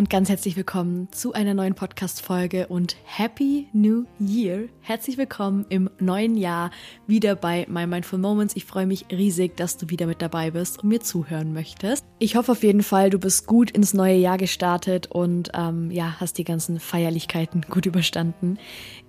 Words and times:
Und 0.00 0.08
ganz 0.08 0.30
herzlich 0.30 0.56
willkommen 0.56 1.12
zu 1.12 1.34
einer 1.34 1.52
neuen 1.52 1.74
Podcast-Folge 1.74 2.68
und 2.68 2.96
Happy 3.04 3.68
New 3.74 4.06
Year. 4.18 4.70
Herzlich 4.80 5.18
willkommen 5.18 5.66
im 5.68 5.90
neuen 5.98 6.38
Jahr 6.38 6.70
wieder 7.06 7.36
bei 7.36 7.66
My 7.68 7.86
Mindful 7.86 8.18
Moments. 8.18 8.56
Ich 8.56 8.64
freue 8.64 8.86
mich 8.86 9.04
riesig, 9.12 9.58
dass 9.58 9.76
du 9.76 9.90
wieder 9.90 10.06
mit 10.06 10.22
dabei 10.22 10.52
bist 10.52 10.82
und 10.82 10.88
mir 10.88 11.00
zuhören 11.00 11.52
möchtest. 11.52 12.02
Ich 12.18 12.34
hoffe 12.34 12.52
auf 12.52 12.62
jeden 12.62 12.82
Fall, 12.82 13.10
du 13.10 13.18
bist 13.18 13.46
gut 13.46 13.70
ins 13.72 13.92
neue 13.92 14.16
Jahr 14.16 14.38
gestartet 14.38 15.08
und 15.08 15.50
ähm, 15.52 15.90
ja, 15.90 16.16
hast 16.18 16.38
die 16.38 16.44
ganzen 16.44 16.80
Feierlichkeiten 16.80 17.66
gut 17.68 17.84
überstanden. 17.84 18.56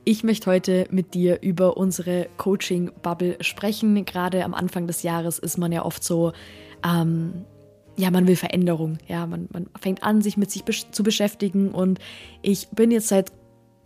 Ich 0.04 0.26
möchte 0.26 0.52
heute 0.52 0.88
mit 0.92 1.14
dir 1.14 1.42
über 1.42 1.78
unsere 1.78 2.28
Coaching-Bubble 2.36 3.38
sprechen. 3.40 4.04
Gerade 4.04 4.44
am 4.44 4.54
Anfang 4.54 4.88
des 4.88 5.04
Jahres 5.04 5.40
ist 5.40 5.58
man 5.58 5.72
ja 5.72 5.86
oft 5.86 6.04
so, 6.04 6.34
ähm, 6.86 7.46
ja, 7.98 8.12
man 8.12 8.28
will 8.28 8.36
Veränderung. 8.36 8.98
Ja, 9.08 9.26
man, 9.28 9.48
man 9.52 9.68
fängt 9.80 10.04
an, 10.04 10.22
sich 10.22 10.38
mit 10.38 10.52
sich 10.52 10.64
besch 10.64 10.92
zu 10.92 11.04
beschäftigen. 11.04 11.70
Und 11.70 12.00
ich 12.42 12.70
bin 12.70 12.92
jetzt 12.92 13.10
seit 13.10 13.32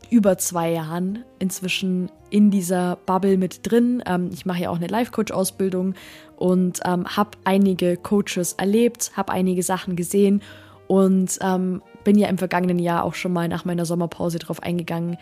über 0.09 0.37
zwei 0.37 0.71
Jahren 0.71 1.25
inzwischen 1.39 2.11
in 2.29 2.51
dieser 2.51 2.97
Bubble 3.05 3.37
mit 3.37 3.69
drin. 3.69 4.03
Ähm, 4.05 4.29
ich 4.33 4.45
mache 4.45 4.63
ja 4.63 4.69
auch 4.69 4.75
eine 4.75 4.87
Life-Coach-Ausbildung 4.87 5.95
und 6.37 6.79
ähm, 6.85 7.05
habe 7.05 7.31
einige 7.43 7.97
Coaches 7.97 8.53
erlebt, 8.53 9.11
habe 9.15 9.31
einige 9.31 9.63
Sachen 9.63 9.95
gesehen 9.95 10.41
und 10.87 11.37
ähm, 11.41 11.81
bin 12.03 12.17
ja 12.17 12.27
im 12.27 12.37
vergangenen 12.37 12.79
Jahr 12.79 13.03
auch 13.03 13.15
schon 13.15 13.33
mal 13.33 13.47
nach 13.47 13.65
meiner 13.65 13.85
Sommerpause 13.85 14.37
darauf 14.37 14.61
eingegangen, 14.61 15.17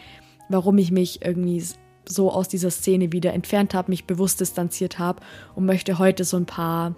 warum 0.50 0.78
ich 0.78 0.92
mich 0.92 1.24
irgendwie 1.26 1.64
so 2.06 2.32
aus 2.32 2.50
dieser 2.50 2.70
Szene 2.70 3.14
wieder 3.14 3.34
entfernt 3.34 3.74
habe, 3.74 3.92
mich 3.92 4.06
bewusst 4.06 4.42
distanziert 4.42 5.00
habe 5.00 5.22
und 5.56 5.66
möchte 5.66 6.00
heute 6.00 6.26
so 6.26 6.36
ein 6.36 6.46
paar 6.46 6.96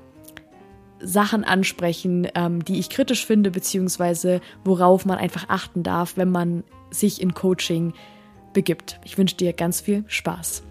Sachen 0.99 1.43
ansprechen, 1.43 2.27
ähm, 2.35 2.63
die 2.63 2.79
ich 2.79 2.89
kritisch 2.89 3.25
finde, 3.25 3.51
beziehungsweise 3.51 4.41
worauf 4.63 5.05
man 5.05 5.17
einfach 5.17 5.49
achten 5.49 5.83
darf, 5.83 6.17
wenn 6.17 6.31
man 6.31 6.63
sich 6.89 7.21
in 7.21 7.33
Coaching 7.33 7.93
begibt. 8.53 8.99
Ich 9.03 9.17
wünsche 9.17 9.35
dir 9.35 9.53
ganz 9.53 9.81
viel 9.81 10.03
Spaß. 10.07 10.63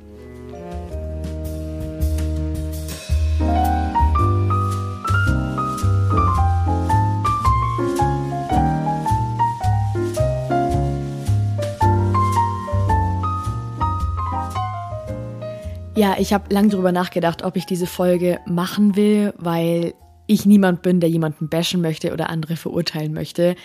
Ja, 15.97 16.17
ich 16.19 16.33
habe 16.33 16.53
lang 16.53 16.71
drüber 16.71 16.91
nachgedacht, 16.91 17.45
ob 17.45 17.55
ich 17.57 17.67
diese 17.67 17.87
Folge 17.87 18.41
machen 18.47 18.97
will, 18.97 19.33
weil 19.37 19.95
ich 20.27 20.47
niemand 20.47 20.83
bin, 20.83 21.01
der 21.01 21.11
jemanden 21.11 21.49
bashen 21.49 21.81
möchte 21.81 22.13
oder 22.13 22.31
andere 22.31 22.57
verurteilen 22.57 23.13
möchte. 23.13 23.57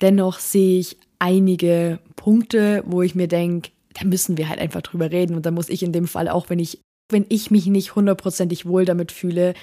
Dennoch 0.00 0.38
sehe 0.38 0.80
ich 0.80 0.96
einige 1.18 1.98
Punkte, 2.16 2.82
wo 2.86 3.02
ich 3.02 3.14
mir 3.14 3.28
denke, 3.28 3.70
da 3.94 4.04
müssen 4.06 4.36
wir 4.36 4.48
halt 4.48 4.60
einfach 4.60 4.82
drüber 4.82 5.10
reden. 5.10 5.36
Und 5.36 5.46
da 5.46 5.50
muss 5.50 5.68
ich 5.68 5.82
in 5.82 5.92
dem 5.92 6.06
Fall 6.06 6.28
auch, 6.28 6.50
wenn 6.50 6.58
ich, 6.58 6.80
wenn 7.10 7.26
ich 7.28 7.50
mich 7.50 7.66
nicht 7.66 7.94
hundertprozentig 7.94 8.66
wohl 8.66 8.84
damit 8.84 9.12
fühle, 9.12 9.54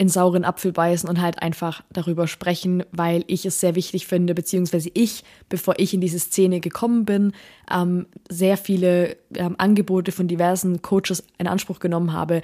in 0.00 0.08
sauren 0.08 0.44
Apfel 0.44 0.72
beißen 0.72 1.08
und 1.08 1.20
halt 1.20 1.42
einfach 1.42 1.82
darüber 1.90 2.28
sprechen, 2.28 2.84
weil 2.92 3.24
ich 3.26 3.44
es 3.44 3.58
sehr 3.58 3.74
wichtig 3.74 4.06
finde, 4.06 4.32
beziehungsweise 4.32 4.90
ich, 4.94 5.24
bevor 5.48 5.74
ich 5.78 5.92
in 5.92 6.00
diese 6.00 6.20
Szene 6.20 6.60
gekommen 6.60 7.04
bin, 7.04 7.32
ähm, 7.72 8.06
sehr 8.28 8.56
viele 8.56 9.16
ähm, 9.34 9.56
Angebote 9.58 10.12
von 10.12 10.28
diversen 10.28 10.82
Coaches 10.82 11.24
in 11.38 11.48
Anspruch 11.48 11.80
genommen 11.80 12.12
habe, 12.12 12.42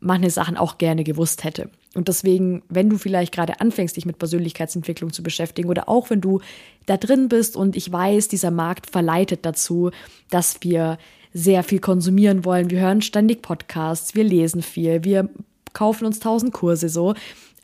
manche 0.00 0.30
Sachen 0.30 0.56
auch 0.56 0.78
gerne 0.78 1.04
gewusst 1.04 1.44
hätte. 1.44 1.70
Und 1.94 2.08
deswegen, 2.08 2.62
wenn 2.68 2.90
du 2.90 2.98
vielleicht 2.98 3.32
gerade 3.32 3.60
anfängst, 3.60 3.96
dich 3.96 4.04
mit 4.04 4.18
Persönlichkeitsentwicklung 4.18 5.12
zu 5.12 5.22
beschäftigen 5.22 5.68
oder 5.68 5.88
auch 5.88 6.10
wenn 6.10 6.20
du 6.20 6.40
da 6.84 6.96
drin 6.96 7.28
bist 7.28 7.56
und 7.56 7.76
ich 7.76 7.90
weiß, 7.90 8.28
dieser 8.28 8.50
Markt 8.50 8.90
verleitet 8.90 9.46
dazu, 9.46 9.90
dass 10.30 10.58
wir 10.60 10.98
sehr 11.32 11.62
viel 11.62 11.80
konsumieren 11.80 12.44
wollen. 12.44 12.70
Wir 12.70 12.80
hören 12.80 13.02
ständig 13.02 13.42
Podcasts, 13.42 14.14
wir 14.14 14.24
lesen 14.24 14.62
viel, 14.62 15.04
wir 15.04 15.30
kaufen 15.72 16.06
uns 16.06 16.20
tausend 16.20 16.52
Kurse 16.52 16.88
so. 16.88 17.14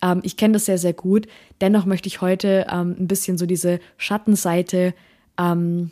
Ähm, 0.03 0.21
ich 0.23 0.37
kenne 0.37 0.55
das 0.55 0.67
sehr, 0.67 0.79
sehr 0.79 0.93
gut. 0.93 1.27
Dennoch 1.61 1.87
möchte 1.87 2.07
ich 2.09 2.21
heute 2.21 2.67
ähm, 2.71 2.97
ein 2.99 3.09
bisschen 3.09 3.39
so 3.39 3.47
diese 3.47 3.81
Schattenseite 3.97 4.95
ähm, 5.39 5.91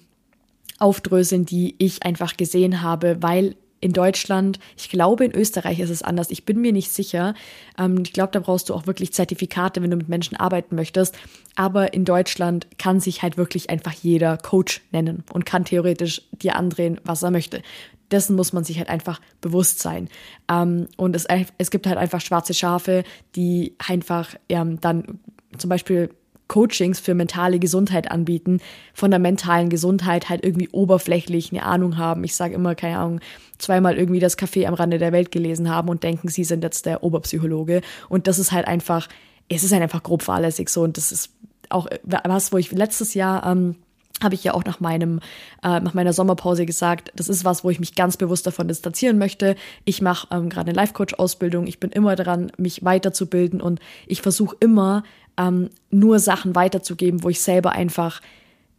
aufdröseln, 0.79 1.45
die 1.45 1.75
ich 1.79 2.03
einfach 2.03 2.37
gesehen 2.37 2.83
habe, 2.83 3.19
weil 3.21 3.56
in 3.81 3.93
Deutschland, 3.93 4.59
ich 4.77 4.91
glaube 4.91 5.25
in 5.25 5.35
Österreich 5.35 5.81
ist 5.81 5.91
es 5.91 6.03
anders, 6.03 6.31
ich 6.31 6.45
bin 6.45 6.61
mir 6.61 6.73
nicht 6.73 6.93
sicher. 6.93 7.35
Ähm, 7.79 8.03
ich 8.05 8.13
glaube, 8.13 8.33
da 8.33 8.41
brauchst 8.41 8.69
du 8.69 8.75
auch 8.75 8.87
wirklich 8.87 9.13
Zertifikate, 9.13 9.83
wenn 9.83 9.91
du 9.91 9.97
mit 9.97 10.09
Menschen 10.09 10.37
arbeiten 10.37 10.75
möchtest. 10.75 11.17
Aber 11.57 11.95
in 11.95 12.05
Deutschland 12.05 12.67
kann 12.79 13.01
sich 13.01 13.23
halt 13.23 13.37
wirklich 13.37 13.71
einfach 13.71 13.93
jeder 13.93 14.37
Coach 14.37 14.83
nennen 14.93 15.25
und 15.33 15.47
kann 15.47 15.65
theoretisch 15.65 16.23
dir 16.33 16.57
andrehen, 16.57 17.01
was 17.05 17.23
er 17.23 17.31
möchte. 17.31 17.63
Dessen 18.11 18.37
muss 18.37 18.53
man 18.53 18.65
sich 18.65 18.79
halt 18.79 18.89
einfach 18.89 19.21
bewusst 19.41 19.81
sein. 19.81 20.09
Ähm, 20.51 20.89
und 20.97 21.17
es, 21.17 21.27
es 21.59 21.71
gibt 21.71 21.87
halt 21.87 21.99
einfach 21.99 22.21
schwarze 22.21 22.55
Schafe, 22.55 23.05
die 23.35 23.77
einfach 23.79 24.35
ähm, 24.49 24.81
dann 24.81 25.21
zum 25.57 25.71
Beispiel 25.71 26.11
Coachings 26.50 26.99
für 26.99 27.15
mentale 27.15 27.61
Gesundheit 27.61 28.11
anbieten, 28.11 28.61
von 28.93 29.12
der 29.12 29.21
mentalen 29.21 29.71
Gesundheit 29.71 30.28
halt 30.28 30.44
irgendwie 30.44 30.69
oberflächlich 30.71 31.53
eine 31.53 31.62
Ahnung 31.62 31.97
haben. 31.97 32.25
Ich 32.25 32.34
sage 32.34 32.55
immer, 32.55 32.75
keine 32.75 32.99
Ahnung, 32.99 33.21
zweimal 33.56 33.97
irgendwie 33.97 34.19
das 34.19 34.37
Café 34.37 34.66
am 34.66 34.75
Rande 34.75 34.99
der 34.99 35.12
Welt 35.12 35.31
gelesen 35.31 35.71
haben 35.71 35.88
und 35.88 36.03
denken, 36.03 36.27
sie 36.27 36.43
sind 36.43 36.65
jetzt 36.65 36.87
der 36.87 37.05
Oberpsychologe. 37.05 37.83
Und 38.09 38.27
das 38.27 38.41
ist 38.41 38.50
halt 38.50 38.66
einfach, 38.66 39.09
es 39.49 39.62
ist 39.62 39.71
halt 39.71 39.83
einfach 39.83 40.03
grob 40.03 40.22
fahrlässig 40.22 40.71
so. 40.71 40.83
Und 40.83 40.97
das 40.97 41.12
ist 41.12 41.31
auch 41.69 41.87
was, 42.03 42.53
wo 42.53 42.59
ich 42.59 42.72
letztes 42.72 43.15
Jahr 43.15 43.47
ähm, 43.47 43.77
habe 44.21 44.34
ich 44.34 44.43
ja 44.43 44.53
auch 44.53 44.65
nach 44.65 44.81
meinem 44.81 45.21
äh, 45.62 45.78
nach 45.78 45.94
meiner 45.94 46.12
Sommerpause 46.12 46.67
gesagt, 46.67 47.12
das 47.15 47.28
ist 47.28 47.44
was, 47.44 47.62
wo 47.62 47.71
ich 47.71 47.78
mich 47.78 47.94
ganz 47.94 48.17
bewusst 48.17 48.44
davon 48.44 48.67
distanzieren 48.67 49.19
möchte. 49.19 49.55
Ich 49.84 50.03
mache 50.03 50.27
ähm, 50.34 50.49
gerade 50.49 50.71
eine 50.71 50.77
Life 50.77 50.94
Coach 50.94 51.15
Ausbildung. 51.15 51.69
Ich 51.69 51.78
bin 51.78 51.93
immer 51.93 52.17
dran, 52.17 52.50
mich 52.59 52.84
weiterzubilden 52.84 53.61
und 53.61 53.78
ich 54.09 54.21
versuche 54.21 54.56
immer 54.59 55.05
ähm, 55.39 55.71
nur 55.91 56.19
Sachen 56.19 56.55
weiterzugeben, 56.55 57.23
wo 57.23 57.29
ich 57.29 57.41
selber 57.41 57.73
einfach 57.73 58.21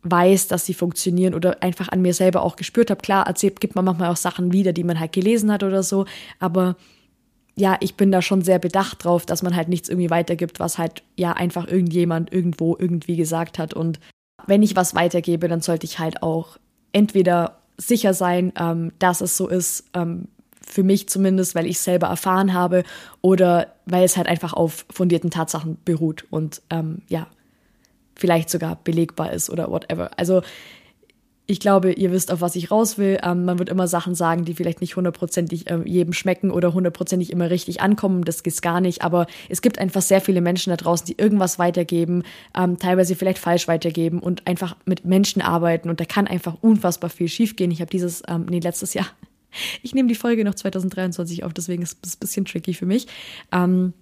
weiß, 0.03 0.47
dass 0.47 0.65
sie 0.65 0.73
funktionieren 0.73 1.33
oder 1.33 1.61
einfach 1.61 1.89
an 1.89 2.01
mir 2.01 2.13
selber 2.13 2.41
auch 2.41 2.55
gespürt 2.55 2.89
habe. 2.89 3.01
Klar, 3.01 3.27
erzählt, 3.27 3.59
gibt 3.59 3.75
man 3.75 3.85
manchmal 3.85 4.09
auch 4.09 4.17
Sachen 4.17 4.51
wieder, 4.51 4.73
die 4.73 4.83
man 4.83 4.99
halt 4.99 5.11
gelesen 5.11 5.51
hat 5.51 5.63
oder 5.63 5.83
so, 5.83 6.05
aber 6.39 6.75
ja, 7.55 7.77
ich 7.81 7.95
bin 7.95 8.11
da 8.11 8.21
schon 8.21 8.41
sehr 8.41 8.59
bedacht 8.59 9.03
drauf, 9.03 9.25
dass 9.25 9.43
man 9.43 9.55
halt 9.55 9.67
nichts 9.67 9.89
irgendwie 9.89 10.09
weitergibt, 10.09 10.59
was 10.59 10.77
halt 10.77 11.03
ja 11.17 11.33
einfach 11.33 11.67
irgendjemand 11.67 12.31
irgendwo 12.31 12.75
irgendwie 12.79 13.17
gesagt 13.17 13.59
hat. 13.59 13.73
Und 13.73 13.99
wenn 14.47 14.63
ich 14.63 14.75
was 14.75 14.95
weitergebe, 14.95 15.47
dann 15.47 15.61
sollte 15.61 15.85
ich 15.85 15.99
halt 15.99 16.23
auch 16.23 16.57
entweder 16.93 17.59
sicher 17.77 18.13
sein, 18.13 18.53
ähm, 18.57 18.93
dass 18.99 19.21
es 19.21 19.37
so 19.37 19.47
ist, 19.47 19.83
ähm, 19.93 20.27
für 20.65 20.83
mich 20.83 21.09
zumindest, 21.09 21.55
weil 21.55 21.65
ich 21.65 21.77
es 21.77 21.83
selber 21.83 22.07
erfahren 22.07 22.53
habe 22.53 22.83
oder 23.21 23.75
weil 23.85 24.03
es 24.03 24.17
halt 24.17 24.27
einfach 24.27 24.53
auf 24.53 24.85
fundierten 24.91 25.31
Tatsachen 25.31 25.77
beruht 25.83 26.25
und 26.29 26.61
ähm, 26.69 27.01
ja, 27.09 27.27
vielleicht 28.15 28.49
sogar 28.49 28.77
belegbar 28.83 29.33
ist 29.33 29.49
oder 29.49 29.69
whatever. 29.69 30.11
Also 30.17 30.41
ich 31.47 31.59
glaube, 31.59 31.91
ihr 31.91 32.11
wisst, 32.11 32.31
auf 32.31 32.39
was 32.39 32.55
ich 32.55 32.71
raus 32.71 32.97
will. 32.97 33.19
Ähm, 33.23 33.43
man 33.43 33.59
wird 33.59 33.67
immer 33.67 33.87
Sachen 33.87 34.15
sagen, 34.15 34.45
die 34.45 34.53
vielleicht 34.53 34.79
nicht 34.79 34.95
hundertprozentig 34.95 35.69
äh, 35.69 35.81
jedem 35.83 36.13
schmecken 36.13 36.49
oder 36.49 36.73
hundertprozentig 36.73 37.29
immer 37.29 37.49
richtig 37.49 37.81
ankommen. 37.81 38.23
Das 38.23 38.39
ist 38.39 38.61
gar 38.61 38.79
nicht. 38.79 39.01
Aber 39.01 39.27
es 39.49 39.61
gibt 39.61 39.77
einfach 39.77 40.01
sehr 40.01 40.21
viele 40.21 40.39
Menschen 40.39 40.69
da 40.69 40.77
draußen, 40.77 41.05
die 41.07 41.17
irgendwas 41.17 41.59
weitergeben, 41.59 42.23
ähm, 42.57 42.79
teilweise 42.79 43.15
vielleicht 43.15 43.39
falsch 43.39 43.67
weitergeben 43.67 44.19
und 44.19 44.47
einfach 44.47 44.77
mit 44.85 45.03
Menschen 45.03 45.41
arbeiten. 45.41 45.89
Und 45.89 45.99
da 45.99 46.05
kann 46.05 46.25
einfach 46.25 46.55
unfassbar 46.61 47.09
viel 47.09 47.27
schiefgehen. 47.27 47.71
Ich 47.71 47.81
habe 47.81 47.91
dieses, 47.91 48.23
ähm, 48.29 48.45
nee, 48.49 48.59
letztes 48.59 48.93
Jahr 48.93 49.07
ich 49.81 49.93
nehme 49.93 50.07
die 50.07 50.15
Folge 50.15 50.43
noch 50.43 50.55
2023 50.55 51.43
auf, 51.43 51.53
deswegen 51.53 51.83
ist 51.83 51.97
es 52.05 52.15
ein 52.15 52.19
bisschen 52.19 52.45
tricky 52.45 52.73
für 52.73 52.85
mich. 52.85 53.07
Ähm, 53.51 53.93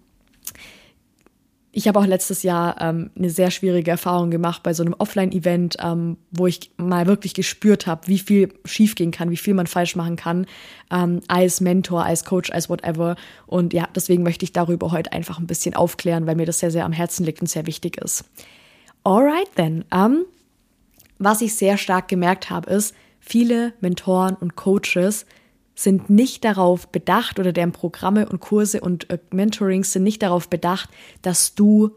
ich 1.72 1.88
habe 1.88 2.00
auch 2.00 2.06
letztes 2.06 2.42
Jahr 2.42 2.81
ähm, 2.81 3.12
eine 3.16 3.30
sehr 3.30 3.51
schwierige 3.51 3.92
Erfahrung 3.92 4.31
gemacht 4.31 4.63
bei 4.63 4.74
so 4.74 4.84
einem 4.84 4.96
Offline-Event, 4.98 5.78
ähm, 5.80 6.18
wo 6.31 6.48
ich 6.48 6.72
mal 6.78 7.06
wirklich 7.06 7.36
gespürt 7.36 7.86
habe, 7.86 8.07
wie 8.07 8.18
viel 8.18 8.54
schiefgehen 8.66 9.12
kann, 9.12 9.30
wie 9.30 9.38
viel 9.38 9.54
man 9.54 9.68
falsch 9.68 9.96
machen 9.96 10.16
kann, 10.16 10.48
ähm, 10.92 11.22
als 11.28 11.62
Mentor, 11.62 12.06
als 12.06 12.25
Coach, 12.25 12.52
als 12.52 12.69
whatever. 12.69 13.16
Und 13.45 13.74
ja, 13.74 13.88
deswegen 13.95 14.24
möchte 14.24 14.45
ich 14.45 14.52
darüber 14.52 14.92
heute 14.92 15.12
einfach 15.12 15.38
ein 15.38 15.45
bisschen 15.45 15.75
aufklären, 15.75 16.25
weil 16.25 16.36
mir 16.36 16.48
das 16.48 16.60
sehr, 16.60 16.72
sehr 16.72 16.86
am 16.86 16.92
Herzen 16.92 17.24
liegt 17.24 17.40
und 17.40 17.48
sehr 17.48 17.68
wichtig 17.68 17.98
ist. 17.98 18.25
Alright 19.04 19.54
then. 19.56 19.86
Ähm, 19.94 20.25
was 21.19 21.42
ich 21.42 21.54
sehr 21.54 21.78
stark 21.78 22.07
gemerkt 22.07 22.50
habe, 22.50 22.72
ist, 22.72 22.95
viele 23.30 23.74
Mentoren 23.80 24.36
und 24.36 24.56
Coaches 24.56 25.26
sind 25.76 26.10
nicht 26.10 26.44
darauf 26.44 26.88
bedacht 26.88 27.40
oder 27.40 27.54
deren 27.54 27.72
Programme 27.72 28.28
und 28.28 28.40
Kurse 28.40 28.81
und 28.81 29.10
äh, 29.10 29.20
Mentorings 29.31 29.94
sind 29.94 30.04
nicht 30.04 30.22
darauf 30.24 30.50
bedacht, 30.50 30.90
dass 31.22 31.56
du 31.56 31.92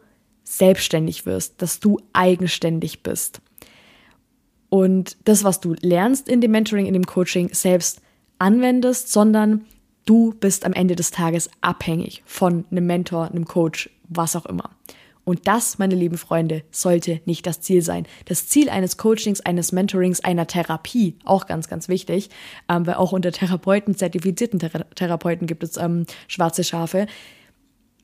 selbstständig 0.45 1.27
wirst, 1.27 1.61
dass 1.63 1.81
du 1.81 1.99
eigenständig 2.13 3.03
bist. 3.03 3.41
Und 4.69 5.17
das, 5.25 5.43
was 5.43 5.61
du 5.61 5.75
lernst 5.81 6.29
in 6.29 6.41
dem 6.41 6.51
Mentoring, 6.51 6.87
in 6.87 6.93
dem 6.93 7.07
Coaching, 7.07 7.53
selbst 7.53 8.01
anwendest, 8.39 9.11
sondern 9.11 9.65
du 10.05 10.35
bist 10.39 10.65
am 10.65 10.73
Ende 10.73 10.97
des 10.97 11.11
Tages 11.11 11.51
abhängig 11.61 12.23
von 12.27 12.65
einem 12.71 12.87
Mentor, 12.87 13.29
einem 13.29 13.47
Coach, 13.47 13.91
was 14.09 14.37
auch 14.37 14.47
immer. 14.47 14.71
Und 15.25 15.47
das, 15.47 15.79
meine 15.79 15.95
lieben 15.95 16.19
Freunde, 16.19 16.65
sollte 16.71 17.21
nicht 17.27 17.47
das 17.47 17.61
Ziel 17.61 17.83
sein. 17.83 18.07
Das 18.25 18.49
Ziel 18.49 18.69
eines 18.69 18.97
Coachings, 18.97 19.41
eines 19.41 19.71
Mentorings, 19.71 20.25
einer 20.25 20.47
Therapie, 20.47 21.17
auch 21.25 21.47
ganz, 21.47 21.69
ganz 21.69 21.89
wichtig, 21.89 22.31
ähm, 22.69 22.87
weil 22.87 22.95
auch 22.95 23.13
unter 23.13 23.31
Therapeuten, 23.31 23.95
zertifizierten 23.95 24.59
Thera 24.59 24.85
Therapeuten 24.95 25.47
gibt 25.47 25.63
es 25.63 25.77
ähm, 25.77 26.07
schwarze 26.27 26.65
Schafe. 26.65 27.07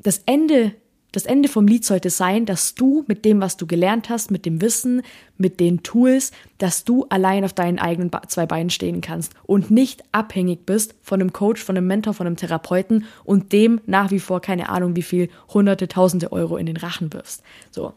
Das 0.03 0.23
Ende 0.27 0.75
das 1.13 1.25
Ende 1.25 1.49
vom 1.49 1.67
Lied 1.67 1.85
sollte 1.85 2.11
sein, 2.11 2.45
dass 2.45 2.75
du 2.75 3.05
mit 3.07 3.25
dem, 3.25 3.41
was 3.41 3.57
du 3.57 3.67
gelernt 3.67 4.11
hast, 4.11 4.31
mit 4.31 4.45
dem 4.45 4.61
Wissen, 4.61 5.03
mit 5.39 5.59
den 5.59 5.83
Tools, 5.83 6.33
dass 6.59 6.85
du 6.85 7.07
allein 7.09 7.45
auf 7.45 7.55
deinen 7.55 7.79
eigenen 7.79 8.11
zwei 8.29 8.45
Beinen 8.45 8.69
stehen 8.69 9.01
kannst 9.01 9.33
und 9.45 9.71
nicht 9.71 10.05
abhängig 10.13 10.67
bist 10.67 10.95
von 11.03 11.21
einem 11.21 11.33
Coach, 11.33 11.63
von 11.65 11.77
einem 11.77 11.87
Mentor, 11.87 12.13
von 12.13 12.27
einem 12.27 12.37
Therapeuten 12.37 13.07
und 13.25 13.53
dem 13.53 13.81
nach 13.87 14.11
wie 14.11 14.21
vor 14.21 14.41
keine 14.41 14.69
Ahnung, 14.69 14.97
wie 14.97 15.03
viel 15.03 15.31
hunderte, 15.49 15.89
tausende 15.89 16.31
Euro 16.31 16.59
in 16.59 16.67
den 16.67 16.77
Rachen 16.77 17.13
wirfst. 17.13 17.43
So. 17.71 17.95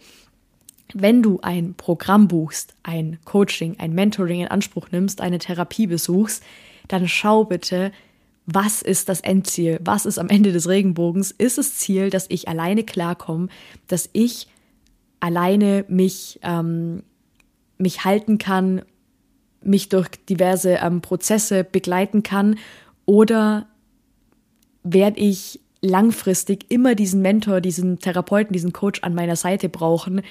Wenn 0.93 1.21
du 1.21 1.39
ein 1.41 1.73
Programm 1.75 2.27
buchst, 2.27 2.75
ein 2.83 3.19
Coaching, 3.25 3.75
ein 3.77 3.93
Mentoring 3.93 4.41
in 4.41 4.47
Anspruch 4.47 4.87
nimmst, 4.91 5.21
eine 5.21 5.39
Therapie 5.39 5.87
besuchst, 5.87 6.43
dann 6.87 7.07
schau 7.07 7.45
bitte, 7.45 7.91
was 8.53 8.81
ist 8.81 9.09
das 9.09 9.21
Endziel? 9.21 9.79
Was 9.83 10.05
ist 10.05 10.17
am 10.17 10.29
Ende 10.29 10.51
des 10.51 10.67
Regenbogens? 10.67 11.31
Ist 11.31 11.57
das 11.57 11.75
Ziel, 11.75 12.09
dass 12.09 12.25
ich 12.29 12.47
alleine 12.47 12.83
klarkomme, 12.83 13.47
dass 13.87 14.09
ich 14.13 14.47
alleine 15.19 15.85
mich, 15.87 16.39
ähm, 16.43 17.03
mich 17.77 18.03
halten 18.03 18.37
kann, 18.37 18.81
mich 19.63 19.89
durch 19.89 20.09
diverse 20.27 20.73
ähm, 20.81 21.01
Prozesse 21.01 21.63
begleiten 21.63 22.23
kann? 22.23 22.57
Oder 23.05 23.67
werde 24.83 25.19
ich 25.19 25.59
langfristig 25.81 26.65
immer 26.69 26.95
diesen 26.95 27.21
Mentor, 27.21 27.61
diesen 27.61 27.99
Therapeuten, 27.99 28.53
diesen 28.53 28.73
Coach 28.73 29.01
an 29.03 29.15
meiner 29.15 29.35
Seite 29.35 29.69
brauchen, 29.69 30.21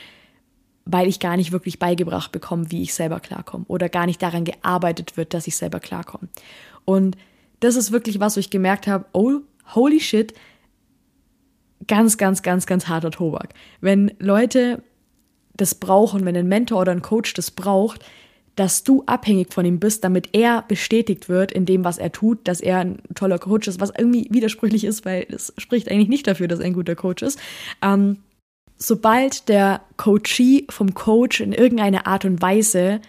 weil 0.84 1.08
ich 1.08 1.20
gar 1.20 1.36
nicht 1.36 1.52
wirklich 1.52 1.78
beigebracht 1.78 2.32
bekomme, 2.32 2.70
wie 2.70 2.82
ich 2.82 2.94
selber 2.94 3.20
klarkomme 3.20 3.64
oder 3.68 3.88
gar 3.88 4.06
nicht 4.06 4.22
daran 4.22 4.44
gearbeitet 4.44 5.16
wird, 5.16 5.34
dass 5.34 5.46
ich 5.46 5.56
selber 5.56 5.78
klarkomme. 5.78 6.28
Und 6.84 7.16
das 7.60 7.76
ist 7.76 7.92
wirklich 7.92 8.20
was, 8.20 8.36
wo 8.36 8.40
ich 8.40 8.50
gemerkt 8.50 8.86
habe, 8.86 9.06
oh, 9.12 9.40
holy 9.74 10.00
shit, 10.00 10.34
ganz, 11.86 12.18
ganz, 12.18 12.42
ganz, 12.42 12.66
ganz 12.66 12.88
harter 12.88 13.10
Tobak. 13.10 13.54
Wenn 13.80 14.12
Leute 14.18 14.82
das 15.54 15.74
brauchen, 15.74 16.24
wenn 16.24 16.36
ein 16.36 16.48
Mentor 16.48 16.80
oder 16.80 16.92
ein 16.92 17.02
Coach 17.02 17.34
das 17.34 17.50
braucht, 17.50 18.04
dass 18.56 18.82
du 18.82 19.04
abhängig 19.06 19.52
von 19.54 19.64
ihm 19.64 19.78
bist, 19.78 20.04
damit 20.04 20.30
er 20.32 20.62
bestätigt 20.62 21.28
wird 21.28 21.52
in 21.52 21.66
dem, 21.66 21.84
was 21.84 21.98
er 21.98 22.12
tut, 22.12 22.46
dass 22.48 22.60
er 22.60 22.78
ein 22.78 22.98
toller 23.14 23.38
Coach 23.38 23.68
ist, 23.68 23.80
was 23.80 23.92
irgendwie 23.96 24.26
widersprüchlich 24.30 24.84
ist, 24.84 25.04
weil 25.04 25.26
es 25.30 25.52
spricht 25.56 25.90
eigentlich 25.90 26.08
nicht 26.08 26.26
dafür, 26.26 26.48
dass 26.48 26.58
er 26.58 26.66
ein 26.66 26.74
guter 26.74 26.96
Coach 26.96 27.22
ist. 27.22 27.38
Ähm, 27.80 28.18
sobald 28.76 29.48
der 29.48 29.82
Coachee 29.96 30.66
vom 30.68 30.94
Coach 30.94 31.40
in 31.40 31.52
irgendeiner 31.52 32.06
Art 32.06 32.24
und 32.24 32.42
Weise 32.42 33.00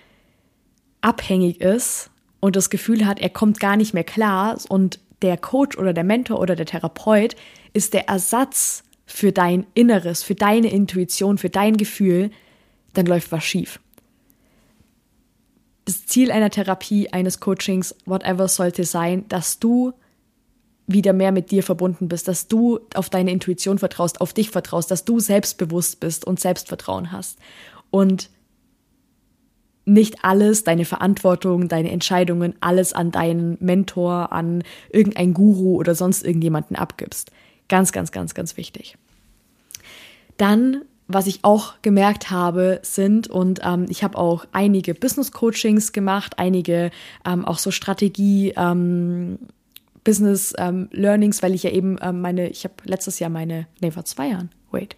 abhängig 1.02 1.60
ist, 1.62 2.11
und 2.42 2.58
das 2.58 2.70
Gefühl 2.70 3.06
hat, 3.06 3.20
er 3.20 3.30
kommt 3.30 3.62
gar 3.62 3.78
nicht 3.78 3.94
mehr 3.94 4.04
klar 4.04 4.58
und 4.68 5.00
der 5.22 5.38
Coach 5.38 5.78
oder 5.78 5.94
der 5.94 6.04
Mentor 6.04 6.40
oder 6.40 6.56
der 6.56 6.66
Therapeut 6.66 7.36
ist 7.74 7.94
der 7.94 8.10
Ersatz 8.10 8.84
für 9.06 9.32
dein 9.32 9.66
Inneres, 9.74 10.24
für 10.24 10.36
deine 10.36 10.70
Intuition, 10.70 11.38
für 11.38 11.50
dein 11.50 11.78
Gefühl, 11.78 12.32
dann 12.94 13.06
läuft 13.06 13.32
was 13.32 13.44
schief. 13.44 13.80
Das 15.86 16.06
Ziel 16.06 16.32
einer 16.32 16.50
Therapie, 16.50 17.10
eines 17.10 17.40
Coachings, 17.40 17.96
whatever 18.06 18.48
sollte 18.48 18.84
sein, 18.84 19.28
dass 19.30 19.60
du 19.60 19.94
wieder 20.88 21.14
mehr 21.14 21.32
mit 21.32 21.52
dir 21.52 21.64
verbunden 21.64 22.08
bist, 22.08 22.28
dass 22.28 22.48
du 22.48 22.80
auf 22.96 23.10
deine 23.10 23.32
Intuition 23.32 23.78
vertraust, 23.78 24.20
auf 24.20 24.34
dich 24.34 24.50
vertraust, 24.50 24.92
dass 24.92 25.06
du 25.06 25.20
selbstbewusst 25.20 26.00
bist 26.00 26.26
und 26.26 26.40
Selbstvertrauen 26.40 27.12
hast. 27.12 27.40
Und 27.92 28.30
nicht 29.94 30.24
alles, 30.24 30.64
deine 30.64 30.86
Verantwortung, 30.86 31.68
deine 31.68 31.92
Entscheidungen, 31.92 32.56
alles 32.62 32.94
an 32.94 33.12
deinen 33.12 33.58
Mentor, 33.60 34.32
an 34.32 34.64
irgendeinen 34.90 35.34
Guru 35.34 35.76
oder 35.76 35.96
sonst 35.96 36.24
irgendjemanden 36.24 36.76
abgibst. 36.76 37.32
Ganz, 37.68 37.92
ganz, 37.92 38.12
ganz, 38.12 38.34
ganz 38.34 38.58
wichtig. 38.58 38.98
Dann, 40.38 40.82
was 41.08 41.28
ich 41.28 41.40
auch 41.44 41.74
gemerkt 41.82 42.32
habe, 42.32 42.80
sind, 42.84 43.28
und 43.28 43.60
ähm, 43.64 43.86
ich 43.90 44.04
habe 44.04 44.18
auch 44.18 44.46
einige 44.52 44.94
Business-Coachings 44.94 45.92
gemacht, 45.92 46.40
einige 46.40 46.92
ähm, 47.26 47.46
auch 47.46 47.58
so 47.58 47.72
Strategie, 47.72 48.54
ähm, 48.56 49.40
Business 50.04 50.54
ähm, 50.58 50.90
Learnings, 50.92 51.44
weil 51.44 51.54
ich 51.54 51.64
ja 51.64 51.70
eben 51.70 51.98
ähm, 52.02 52.22
meine, 52.22 52.50
ich 52.50 52.64
habe 52.64 52.74
letztes 52.86 53.20
Jahr 53.20 53.30
meine, 53.30 53.68
nee, 53.82 53.92
vor 53.92 54.06
zwei 54.06 54.30
Jahren, 54.30 54.50
wait, 54.72 54.96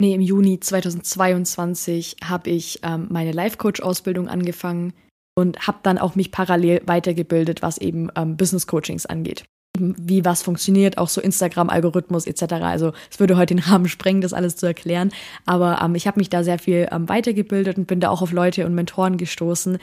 Nee, 0.00 0.14
im 0.14 0.20
Juni 0.20 0.58
2022 0.58 2.16
habe 2.24 2.50
ich 2.50 2.80
ähm, 2.82 3.06
meine 3.10 3.32
Life-Coach-Ausbildung 3.32 4.28
angefangen 4.28 4.92
und 5.36 5.66
habe 5.66 5.78
dann 5.82 5.98
auch 5.98 6.14
mich 6.14 6.32
parallel 6.32 6.82
weitergebildet, 6.86 7.62
was 7.62 7.78
eben 7.78 8.08
ähm, 8.16 8.36
Business-Coachings 8.36 9.06
angeht. 9.06 9.44
Wie 9.76 10.24
was 10.24 10.42
funktioniert, 10.42 10.98
auch 10.98 11.08
so 11.08 11.20
Instagram-Algorithmus 11.20 12.26
etc. 12.26 12.54
Also 12.54 12.92
es 13.10 13.18
würde 13.18 13.36
heute 13.36 13.54
den 13.56 13.64
Rahmen 13.64 13.88
sprengen, 13.88 14.20
das 14.20 14.32
alles 14.32 14.56
zu 14.56 14.66
erklären. 14.66 15.10
Aber 15.46 15.80
ähm, 15.82 15.94
ich 15.94 16.06
habe 16.06 16.20
mich 16.20 16.30
da 16.30 16.44
sehr 16.44 16.58
viel 16.58 16.88
ähm, 16.90 17.08
weitergebildet 17.08 17.78
und 17.78 17.86
bin 17.86 18.00
da 18.00 18.10
auch 18.10 18.22
auf 18.22 18.32
Leute 18.32 18.66
und 18.66 18.74
Mentoren 18.74 19.16
gestoßen, 19.16 19.78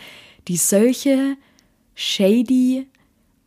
die 0.48 0.58
solche 0.58 1.36
shady 1.96 2.88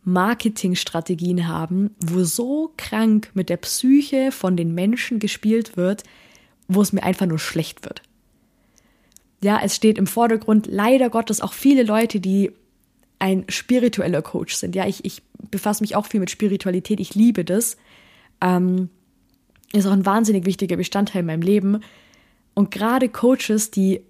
Marketingstrategien 0.03 1.47
haben, 1.47 1.95
wo 1.99 2.23
so 2.23 2.71
krank 2.77 3.31
mit 3.33 3.49
der 3.49 3.57
Psyche 3.57 4.31
von 4.31 4.55
den 4.55 4.75
Menschen 4.75 5.17
gespielt 5.17 5.77
wird, 5.77 6.03
wo 6.67 6.81
es 6.81 6.93
mir 6.93 7.03
einfach 7.03 7.25
nur 7.25 7.39
schlecht 7.39 7.83
wird. 7.85 8.01
Ja, 9.41 9.59
es 9.63 9.75
steht 9.75 9.97
im 9.97 10.07
Vordergrund 10.07 10.67
leider 10.67 11.09
Gottes 11.09 11.41
auch 11.41 11.53
viele 11.53 11.83
Leute, 11.83 12.19
die 12.19 12.51
ein 13.19 13.45
spiritueller 13.49 14.21
Coach 14.21 14.55
sind. 14.55 14.75
Ja, 14.75 14.87
ich, 14.87 15.05
ich 15.05 15.21
befasse 15.51 15.83
mich 15.83 15.95
auch 15.95 16.05
viel 16.05 16.19
mit 16.19 16.31
Spiritualität. 16.31 16.99
Ich 16.99 17.15
liebe 17.15 17.45
das. 17.45 17.77
Ähm, 18.41 18.89
ist 19.73 19.85
auch 19.85 19.91
ein 19.91 20.05
wahnsinnig 20.05 20.45
wichtiger 20.45 20.77
Bestandteil 20.77 21.21
in 21.21 21.25
meinem 21.27 21.41
Leben. 21.41 21.81
Und 22.53 22.71
gerade 22.71 23.09
Coaches, 23.09 23.71
die 23.71 24.01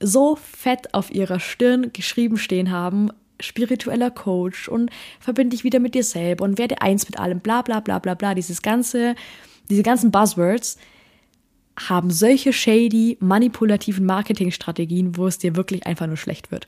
so 0.00 0.36
fett 0.36 0.94
auf 0.94 1.10
ihrer 1.10 1.40
Stirn 1.40 1.92
geschrieben 1.92 2.38
stehen 2.38 2.70
haben, 2.70 3.10
spiritueller 3.40 4.10
Coach 4.10 4.68
und 4.68 4.90
verbinde 5.20 5.54
dich 5.54 5.64
wieder 5.64 5.80
mit 5.80 5.94
dir 5.94 6.04
selber 6.04 6.44
und 6.44 6.58
werde 6.58 6.80
eins 6.80 7.08
mit 7.08 7.18
allem, 7.18 7.40
bla 7.40 7.62
bla 7.62 7.80
bla 7.80 7.98
bla 7.98 8.14
bla, 8.14 8.34
dieses 8.34 8.62
ganze, 8.62 9.14
diese 9.70 9.82
ganzen 9.82 10.10
Buzzwords, 10.10 10.78
haben 11.78 12.10
solche 12.10 12.52
shady, 12.52 13.16
manipulativen 13.20 14.06
Marketingstrategien, 14.06 15.16
wo 15.16 15.26
es 15.26 15.38
dir 15.38 15.56
wirklich 15.56 15.86
einfach 15.86 16.06
nur 16.06 16.16
schlecht 16.16 16.50
wird. 16.50 16.66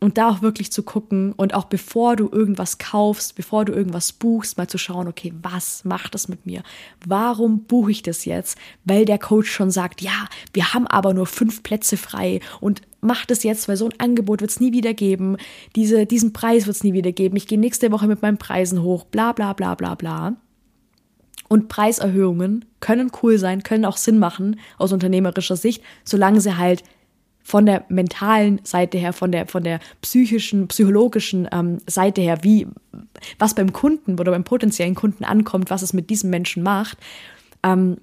Und 0.00 0.18
da 0.18 0.28
auch 0.28 0.42
wirklich 0.42 0.70
zu 0.70 0.82
gucken 0.82 1.32
und 1.32 1.54
auch 1.54 1.64
bevor 1.64 2.16
du 2.16 2.28
irgendwas 2.30 2.76
kaufst, 2.76 3.36
bevor 3.36 3.64
du 3.64 3.72
irgendwas 3.72 4.12
buchst, 4.12 4.58
mal 4.58 4.68
zu 4.68 4.76
schauen, 4.76 5.08
okay, 5.08 5.32
was 5.40 5.84
macht 5.84 6.14
das 6.14 6.28
mit 6.28 6.44
mir? 6.44 6.62
Warum 7.06 7.64
buche 7.64 7.92
ich 7.92 8.02
das 8.02 8.26
jetzt? 8.26 8.58
Weil 8.84 9.06
der 9.06 9.18
Coach 9.18 9.50
schon 9.50 9.70
sagt, 9.70 10.02
ja, 10.02 10.28
wir 10.52 10.74
haben 10.74 10.86
aber 10.86 11.14
nur 11.14 11.26
fünf 11.26 11.62
Plätze 11.62 11.96
frei 11.96 12.40
und 12.60 12.82
mach 13.00 13.24
das 13.24 13.44
jetzt, 13.44 13.66
weil 13.66 13.76
so 13.76 13.86
ein 13.86 13.98
Angebot 13.98 14.42
wird 14.42 14.50
es 14.50 14.60
nie 14.60 14.72
wieder 14.72 14.92
geben. 14.92 15.36
Diese, 15.74 16.04
diesen 16.04 16.34
Preis 16.34 16.66
wird 16.66 16.76
es 16.76 16.84
nie 16.84 16.92
wieder 16.92 17.12
geben. 17.12 17.36
Ich 17.36 17.46
gehe 17.46 17.58
nächste 17.58 17.90
Woche 17.90 18.06
mit 18.06 18.20
meinen 18.20 18.38
Preisen 18.38 18.82
hoch, 18.82 19.04
bla 19.04 19.32
bla 19.32 19.54
bla 19.54 19.74
bla 19.74 19.94
bla. 19.94 20.36
Und 21.54 21.68
Preiserhöhungen 21.68 22.64
können 22.80 23.12
cool 23.22 23.38
sein, 23.38 23.62
können 23.62 23.84
auch 23.84 23.96
Sinn 23.96 24.18
machen 24.18 24.58
aus 24.76 24.92
unternehmerischer 24.92 25.54
Sicht, 25.54 25.84
solange 26.02 26.40
sie 26.40 26.56
halt 26.56 26.82
von 27.44 27.64
der 27.64 27.84
mentalen 27.88 28.60
Seite 28.64 28.98
her, 28.98 29.12
von 29.12 29.30
der, 29.30 29.46
von 29.46 29.62
der 29.62 29.78
psychischen, 30.02 30.66
psychologischen 30.66 31.48
ähm, 31.52 31.78
Seite 31.86 32.22
her, 32.22 32.38
wie, 32.42 32.66
was 33.38 33.54
beim 33.54 33.72
Kunden 33.72 34.18
oder 34.18 34.32
beim 34.32 34.42
potenziellen 34.42 34.96
Kunden 34.96 35.22
ankommt, 35.22 35.70
was 35.70 35.82
es 35.82 35.92
mit 35.92 36.10
diesem 36.10 36.28
Menschen 36.28 36.64
macht, 36.64 36.98
ähm, 37.62 37.98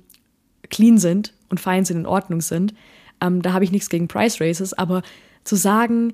clean 0.69 0.97
sind 0.97 1.33
und 1.49 1.59
fein 1.59 1.83
sind, 1.83 1.97
in 1.97 2.05
Ordnung 2.05 2.39
sind. 2.39 2.73
Ähm, 3.19 3.41
da 3.41 3.51
habe 3.51 3.65
ich 3.65 3.73
nichts 3.73 3.89
gegen 3.89 4.07
Price 4.07 4.39
Races, 4.39 4.71
aber 4.71 5.01
zu 5.43 5.57
sagen, 5.57 6.13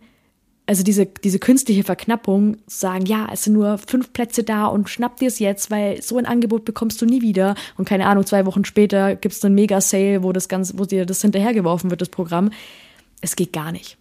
also 0.67 0.83
diese, 0.83 1.05
diese 1.05 1.39
künstliche 1.39 1.85
Verknappung, 1.85 2.57
sagen, 2.67 3.05
ja, 3.05 3.29
es 3.31 3.45
sind 3.45 3.53
nur 3.53 3.77
fünf 3.77 4.11
Plätze 4.11 4.43
da 4.43 4.67
und 4.67 4.89
schnapp 4.89 5.15
dir 5.17 5.29
es 5.29 5.39
jetzt, 5.39 5.71
weil 5.71 6.01
so 6.01 6.17
ein 6.17 6.25
Angebot 6.25 6.65
bekommst 6.65 7.01
du 7.01 7.05
nie 7.05 7.21
wieder. 7.21 7.55
Und 7.77 7.87
keine 7.87 8.05
Ahnung, 8.05 8.25
zwei 8.25 8.45
Wochen 8.45 8.65
später 8.65 9.15
gibt 9.15 9.33
es 9.33 9.43
einen 9.45 9.55
Mega-Sale, 9.55 10.23
wo 10.23 10.33
das 10.33 10.49
Ganze, 10.49 10.77
wo 10.77 10.83
dir 10.83 11.05
das 11.05 11.21
hinterhergeworfen 11.21 11.89
wird, 11.89 12.01
das 12.01 12.09
Programm. 12.09 12.51
Es 13.21 13.37
geht 13.37 13.53
gar 13.53 13.71
nicht. 13.71 13.97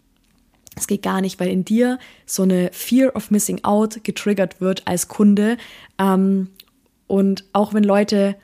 Es 0.74 0.88
geht 0.88 1.02
gar 1.02 1.20
nicht, 1.20 1.38
weil 1.38 1.48
in 1.48 1.64
dir 1.64 2.00
so 2.26 2.42
eine 2.42 2.70
Fear 2.72 3.14
of 3.14 3.30
Missing 3.30 3.62
Out 3.62 4.02
getriggert 4.02 4.60
wird 4.60 4.82
als 4.86 5.06
Kunde. 5.06 5.58
Ähm, 5.98 6.48
und 7.06 7.44
auch 7.52 7.74
wenn 7.74 7.84
Leute 7.84 8.34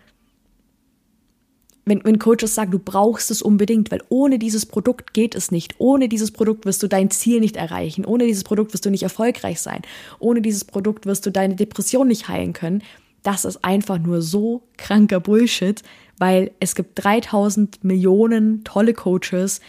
wenn, 1.85 2.05
wenn 2.05 2.19
Coaches 2.19 2.55
sagen, 2.55 2.71
du 2.71 2.79
brauchst 2.79 3.31
es 3.31 3.43
unbedingt, 3.43 3.91
weil 3.91 4.03
ohne 4.09 4.39
dieses 4.39 4.67
Produkt 4.67 5.15
geht 5.15 5.35
es 5.35 5.51
nicht. 5.51 5.75
Ohne 5.79 6.09
dieses 6.09 6.31
Produkt 6.31 6.65
wirst 6.65 6.83
du 6.83 6.89
dein 6.89 7.11
Ziel 7.11 7.41
nicht 7.41 7.57
erreichen. 7.57 8.05
Ohne 8.05 8.27
dieses 8.27 8.45
Produkt 8.45 8.73
wirst 8.73 8.87
du 8.87 8.91
nicht 8.91 9.03
erfolgreich 9.03 9.61
sein. 9.61 9.83
Ohne 10.21 10.43
dieses 10.43 10.65
Produkt 10.65 11.07
wirst 11.07 11.27
du 11.27 11.31
deine 11.31 11.57
Depression 11.57 12.09
nicht 12.09 12.29
heilen 12.29 12.53
können. 12.53 12.83
das 13.25 13.45
ist 13.45 13.65
einfach 13.65 13.99
nur 13.99 14.21
so 14.21 14.65
kranker 14.77 15.21
Bullshit, 15.21 15.83
weil 16.19 16.51
es 16.59 16.75
gibt 16.75 17.05
3000 17.05 17.85
Millionen 17.85 18.65
tolle 18.65 18.95
Coaches, 18.95 19.61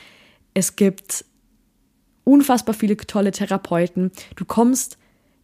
es 0.56 0.76
gibt 0.76 1.26
unfassbar 2.24 2.74
viele 2.74 2.98
tolle 2.98 3.32
Therapeuten. 3.32 4.12
Du 4.36 4.46
kommst, 4.46 4.98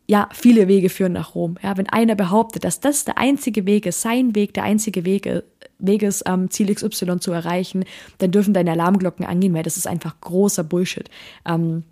ja, 0.09 0.27
viele 0.33 0.67
Wege 0.67 0.89
führen 0.89 1.13
nach 1.13 1.35
Rom. 1.35 1.59
Ja, 1.61 1.77
wenn 1.77 1.87
einer 1.87 2.15
behauptet, 2.15 2.63
dass 2.63 2.79
das 2.79 3.05
der 3.05 3.19
einzige 3.19 3.67
Weg 3.67 3.85
ist, 3.85 4.01
sein 4.01 4.33
Weg 4.33 4.55
der 4.55 4.63
einzige 4.63 5.05
Weg, 5.05 5.27
äh, 5.27 5.43
Weg 5.77 6.01
ist, 6.01 6.23
ähm, 6.25 6.49
Ziel 6.49 6.73
XY 6.73 7.19
zu 7.19 7.31
erreichen, 7.31 7.85
dann 8.17 8.31
dürfen 8.31 8.55
deine 8.55 8.71
Alarmglocken 8.71 9.23
angehen, 9.23 9.53
weil 9.53 9.61
das 9.61 9.77
ist 9.77 9.85
einfach 9.85 10.19
großer 10.19 10.63
Bullshit. 10.63 11.11
Ähm, 11.45 11.83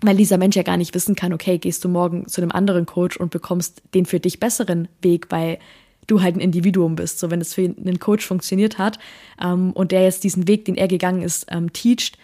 weil 0.00 0.16
dieser 0.16 0.38
Mensch 0.38 0.56
ja 0.56 0.62
gar 0.62 0.78
nicht 0.78 0.94
wissen 0.94 1.16
kann, 1.16 1.34
okay, 1.34 1.58
gehst 1.58 1.84
du 1.84 1.90
morgen 1.90 2.26
zu 2.28 2.40
einem 2.40 2.50
anderen 2.50 2.86
Coach 2.86 3.18
und 3.18 3.30
bekommst 3.30 3.82
den 3.92 4.06
für 4.06 4.20
dich 4.20 4.40
besseren 4.40 4.88
Weg, 5.02 5.26
weil 5.28 5.58
du 6.06 6.22
halt 6.22 6.36
ein 6.36 6.40
Individuum 6.40 6.96
bist. 6.96 7.18
So, 7.18 7.30
wenn 7.30 7.42
es 7.42 7.52
für 7.52 7.64
einen 7.64 8.00
Coach 8.00 8.24
funktioniert 8.24 8.78
hat 8.78 8.98
ähm, 9.38 9.72
und 9.72 9.92
der 9.92 10.04
jetzt 10.04 10.24
diesen 10.24 10.48
Weg, 10.48 10.64
den 10.64 10.76
er 10.76 10.88
gegangen 10.88 11.20
ist, 11.20 11.44
ähm, 11.50 11.74
teacht, 11.74 12.16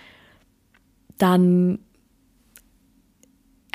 dann 1.19 1.79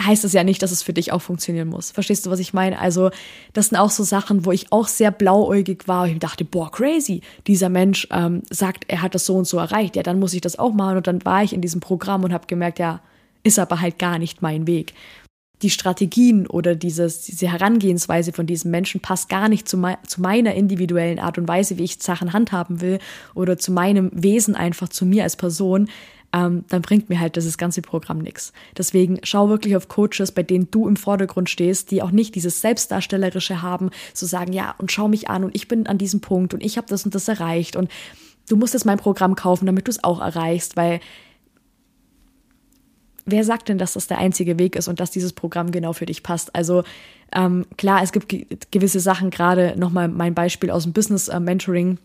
heißt 0.01 0.23
es 0.25 0.33
ja 0.33 0.43
nicht, 0.43 0.61
dass 0.61 0.71
es 0.71 0.83
für 0.83 0.93
dich 0.93 1.11
auch 1.11 1.21
funktionieren 1.21 1.67
muss. 1.67 1.91
Verstehst 1.91 2.25
du, 2.25 2.29
was 2.29 2.39
ich 2.39 2.53
meine? 2.53 2.79
Also, 2.79 3.09
das 3.53 3.69
sind 3.69 3.77
auch 3.77 3.89
so 3.89 4.03
Sachen, 4.03 4.45
wo 4.45 4.51
ich 4.51 4.71
auch 4.71 4.87
sehr 4.87 5.11
blauäugig 5.11 5.87
war 5.87 6.07
ich 6.07 6.19
dachte, 6.19 6.45
boah, 6.45 6.71
crazy. 6.71 7.21
Dieser 7.47 7.69
Mensch 7.69 8.07
ähm, 8.11 8.43
sagt, 8.49 8.85
er 8.87 9.01
hat 9.01 9.15
das 9.15 9.25
so 9.25 9.35
und 9.35 9.47
so 9.47 9.57
erreicht. 9.57 9.95
Ja, 9.95 10.03
dann 10.03 10.19
muss 10.19 10.33
ich 10.33 10.41
das 10.41 10.59
auch 10.59 10.73
machen. 10.73 10.97
Und 10.97 11.07
dann 11.07 11.25
war 11.25 11.43
ich 11.43 11.53
in 11.53 11.61
diesem 11.61 11.81
Programm 11.81 12.23
und 12.23 12.33
habe 12.33 12.47
gemerkt, 12.47 12.79
ja, 12.79 13.01
ist 13.43 13.59
aber 13.59 13.81
halt 13.81 13.97
gar 13.99 14.19
nicht 14.19 14.41
mein 14.41 14.67
Weg. 14.67 14.93
Die 15.63 15.71
Strategien 15.71 16.45
oder 16.45 16.75
dieses, 16.75 17.21
diese 17.21 17.51
Herangehensweise 17.51 18.31
von 18.31 18.45
diesem 18.45 18.69
Menschen 18.69 19.01
passt 19.01 19.27
gar 19.27 19.49
nicht 19.49 19.67
zu, 19.67 19.77
me 19.77 19.97
zu 20.05 20.21
meiner 20.21 20.53
individuellen 20.53 21.17
Art 21.17 21.39
und 21.39 21.47
Weise, 21.47 21.79
wie 21.79 21.83
ich 21.83 21.97
Sachen 21.99 22.33
handhaben 22.33 22.79
will 22.79 22.99
oder 23.33 23.57
zu 23.57 23.71
meinem 23.71 24.11
Wesen 24.13 24.55
einfach, 24.55 24.89
zu 24.89 25.05
mir 25.05 25.23
als 25.23 25.35
Person 25.35 25.89
ähm, 26.37 26.65
dann 26.69 26.81
bringt 26.81 27.09
mir 27.09 27.19
halt 27.19 27.35
dieses 27.35 27.57
ganze 27.57 27.81
Programm 27.81 28.19
nichts. 28.19 28.53
Deswegen 28.77 29.19
schau 29.23 29.49
wirklich 29.49 29.75
auf 29.75 29.87
Coaches, 29.87 30.31
bei 30.31 30.43
denen 30.43 30.69
du 30.69 30.87
im 30.87 30.95
Vordergrund 30.95 31.49
stehst, 31.49 31.91
die 31.91 32.01
auch 32.01 32.11
nicht 32.11 32.35
dieses 32.35 32.61
Selbstdarstellerische 32.61 33.61
haben, 33.61 33.89
zu 34.13 34.25
sagen, 34.25 34.53
ja, 34.53 34.75
und 34.77 34.91
schau 34.91 35.07
mich 35.07 35.29
an 35.29 35.43
und 35.43 35.55
ich 35.55 35.67
bin 35.67 35.87
an 35.87 35.97
diesem 35.97 36.21
Punkt 36.21 36.53
und 36.53 36.63
ich 36.63 36.77
habe 36.77 36.87
das 36.87 37.05
und 37.05 37.15
das 37.15 37.27
erreicht 37.27 37.75
und 37.75 37.89
du 38.49 38.55
musst 38.55 38.73
jetzt 38.73 38.85
mein 38.85 38.97
Programm 38.97 39.35
kaufen, 39.35 39.65
damit 39.65 39.87
du 39.87 39.91
es 39.91 40.03
auch 40.03 40.21
erreichst, 40.21 40.77
weil 40.77 40.99
wer 43.25 43.43
sagt 43.43 43.69
denn, 43.69 43.77
dass 43.77 43.93
das 43.93 44.07
der 44.07 44.19
einzige 44.19 44.57
Weg 44.59 44.75
ist 44.75 44.87
und 44.87 44.99
dass 44.99 45.11
dieses 45.11 45.33
Programm 45.33 45.71
genau 45.71 45.93
für 45.93 46.05
dich 46.05 46.23
passt? 46.23 46.55
Also 46.55 46.83
ähm, 47.33 47.65
klar, 47.77 48.01
es 48.03 48.11
gibt 48.11 48.71
gewisse 48.71 48.99
Sachen, 48.99 49.31
gerade 49.31 49.75
nochmal 49.77 50.07
mein 50.07 50.33
Beispiel 50.33 50.71
aus 50.71 50.83
dem 50.83 50.93
Business 50.93 51.27
äh, 51.27 51.39
Mentoring, 51.39 51.97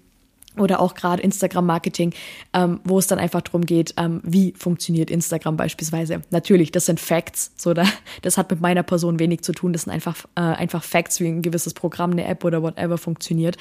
oder 0.59 0.81
auch 0.81 0.95
gerade 0.95 1.23
Instagram-Marketing, 1.23 2.13
ähm, 2.53 2.81
wo 2.85 2.99
es 2.99 3.07
dann 3.07 3.19
einfach 3.19 3.41
darum 3.41 3.65
geht, 3.65 3.95
ähm, 3.97 4.21
wie 4.23 4.53
funktioniert 4.57 5.11
Instagram 5.11 5.57
beispielsweise. 5.57 6.23
Natürlich, 6.31 6.73
das 6.73 6.87
sind 6.87 7.01
Facts, 7.01 7.53
so 7.57 7.73
da, 7.75 7.85
das 8.23 8.37
hat 8.37 8.51
mit 8.51 8.61
meiner 8.61 8.83
Person 8.83 9.19
wenig 9.19 9.43
zu 9.43 9.53
tun. 9.53 9.73
Das 9.73 9.83
sind 9.83 9.93
einfach 9.93 10.27
äh, 10.35 10.41
einfach 10.41 10.85
Facts, 10.85 11.21
wie 11.21 11.29
ein 11.29 11.43
gewisses 11.43 11.75
Programm, 11.75 12.13
eine 12.13 12.27
App 12.27 12.45
oder 12.45 12.63
whatever 12.63 12.99
funktioniert. 12.99 13.57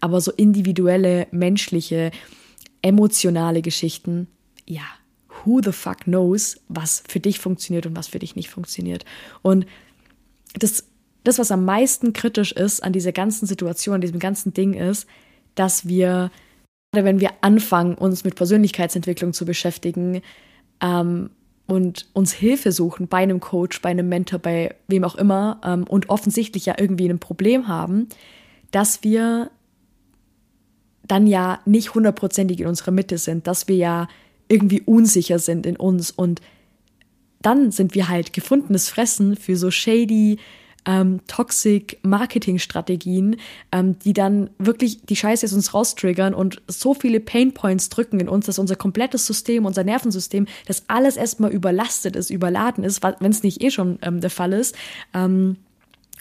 Aber 0.00 0.20
so 0.20 0.32
individuelle, 0.32 1.26
menschliche, 1.30 2.10
emotionale 2.82 3.62
Geschichten, 3.62 4.28
ja, 4.66 4.84
who 5.44 5.60
the 5.62 5.72
fuck 5.72 6.04
knows, 6.04 6.60
was 6.68 7.02
für 7.08 7.20
dich 7.20 7.38
funktioniert 7.40 7.86
und 7.86 7.96
was 7.96 8.08
für 8.08 8.18
dich 8.18 8.36
nicht 8.36 8.50
funktioniert. 8.50 9.04
Und 9.42 9.66
das, 10.54 10.84
das, 11.24 11.38
was 11.38 11.50
am 11.50 11.64
meisten 11.64 12.12
kritisch 12.12 12.52
ist 12.52 12.82
an 12.82 12.92
dieser 12.92 13.12
ganzen 13.12 13.46
Situation, 13.46 13.96
an 13.96 14.00
diesem 14.00 14.20
ganzen 14.20 14.54
Ding 14.54 14.74
ist, 14.74 15.06
dass 15.56 15.88
wir, 15.88 16.30
gerade 16.92 17.04
wenn 17.04 17.20
wir 17.20 17.30
anfangen, 17.40 17.96
uns 17.96 18.22
mit 18.22 18.36
Persönlichkeitsentwicklung 18.36 19.32
zu 19.32 19.44
beschäftigen 19.44 20.22
ähm, 20.80 21.30
und 21.66 22.06
uns 22.12 22.32
Hilfe 22.32 22.70
suchen 22.70 23.08
bei 23.08 23.18
einem 23.18 23.40
Coach, 23.40 23.82
bei 23.82 23.88
einem 23.88 24.08
Mentor, 24.08 24.38
bei 24.38 24.76
wem 24.86 25.02
auch 25.02 25.16
immer 25.16 25.60
ähm, 25.64 25.84
und 25.84 26.08
offensichtlich 26.08 26.66
ja 26.66 26.76
irgendwie 26.78 27.08
ein 27.08 27.18
Problem 27.18 27.66
haben, 27.66 28.08
dass 28.70 29.02
wir 29.02 29.50
dann 31.02 31.26
ja 31.26 31.60
nicht 31.64 31.94
hundertprozentig 31.94 32.60
in 32.60 32.66
unserer 32.66 32.90
Mitte 32.90 33.18
sind, 33.18 33.46
dass 33.46 33.68
wir 33.68 33.76
ja 33.76 34.08
irgendwie 34.48 34.82
unsicher 34.82 35.38
sind 35.38 35.66
in 35.66 35.76
uns. 35.76 36.10
Und 36.10 36.40
dann 37.42 37.70
sind 37.70 37.94
wir 37.94 38.08
halt 38.08 38.32
gefundenes 38.32 38.88
Fressen 38.88 39.36
für 39.36 39.56
so 39.56 39.70
shady 39.70 40.38
ähm, 40.86 41.20
Toxic 41.26 41.98
Marketing-Strategien, 42.02 43.36
ähm, 43.72 43.98
die 43.98 44.12
dann 44.12 44.50
wirklich 44.58 45.02
die 45.02 45.16
Scheiße 45.16 45.44
aus 45.46 45.52
uns 45.52 45.74
raustriggern 45.74 46.32
und 46.32 46.62
so 46.68 46.94
viele 46.94 47.20
Pain 47.20 47.52
Points 47.52 47.88
drücken 47.88 48.20
in 48.20 48.28
uns, 48.28 48.46
dass 48.46 48.58
unser 48.58 48.76
komplettes 48.76 49.26
System, 49.26 49.66
unser 49.66 49.84
Nervensystem, 49.84 50.46
das 50.66 50.84
alles 50.86 51.16
erstmal 51.16 51.50
überlastet 51.50 52.16
ist, 52.16 52.30
überladen 52.30 52.84
ist, 52.84 53.02
wenn 53.02 53.30
es 53.30 53.42
nicht 53.42 53.62
eh 53.62 53.70
schon 53.70 53.98
ähm, 54.02 54.20
der 54.20 54.30
Fall 54.30 54.52
ist. 54.52 54.76
Ähm, 55.12 55.56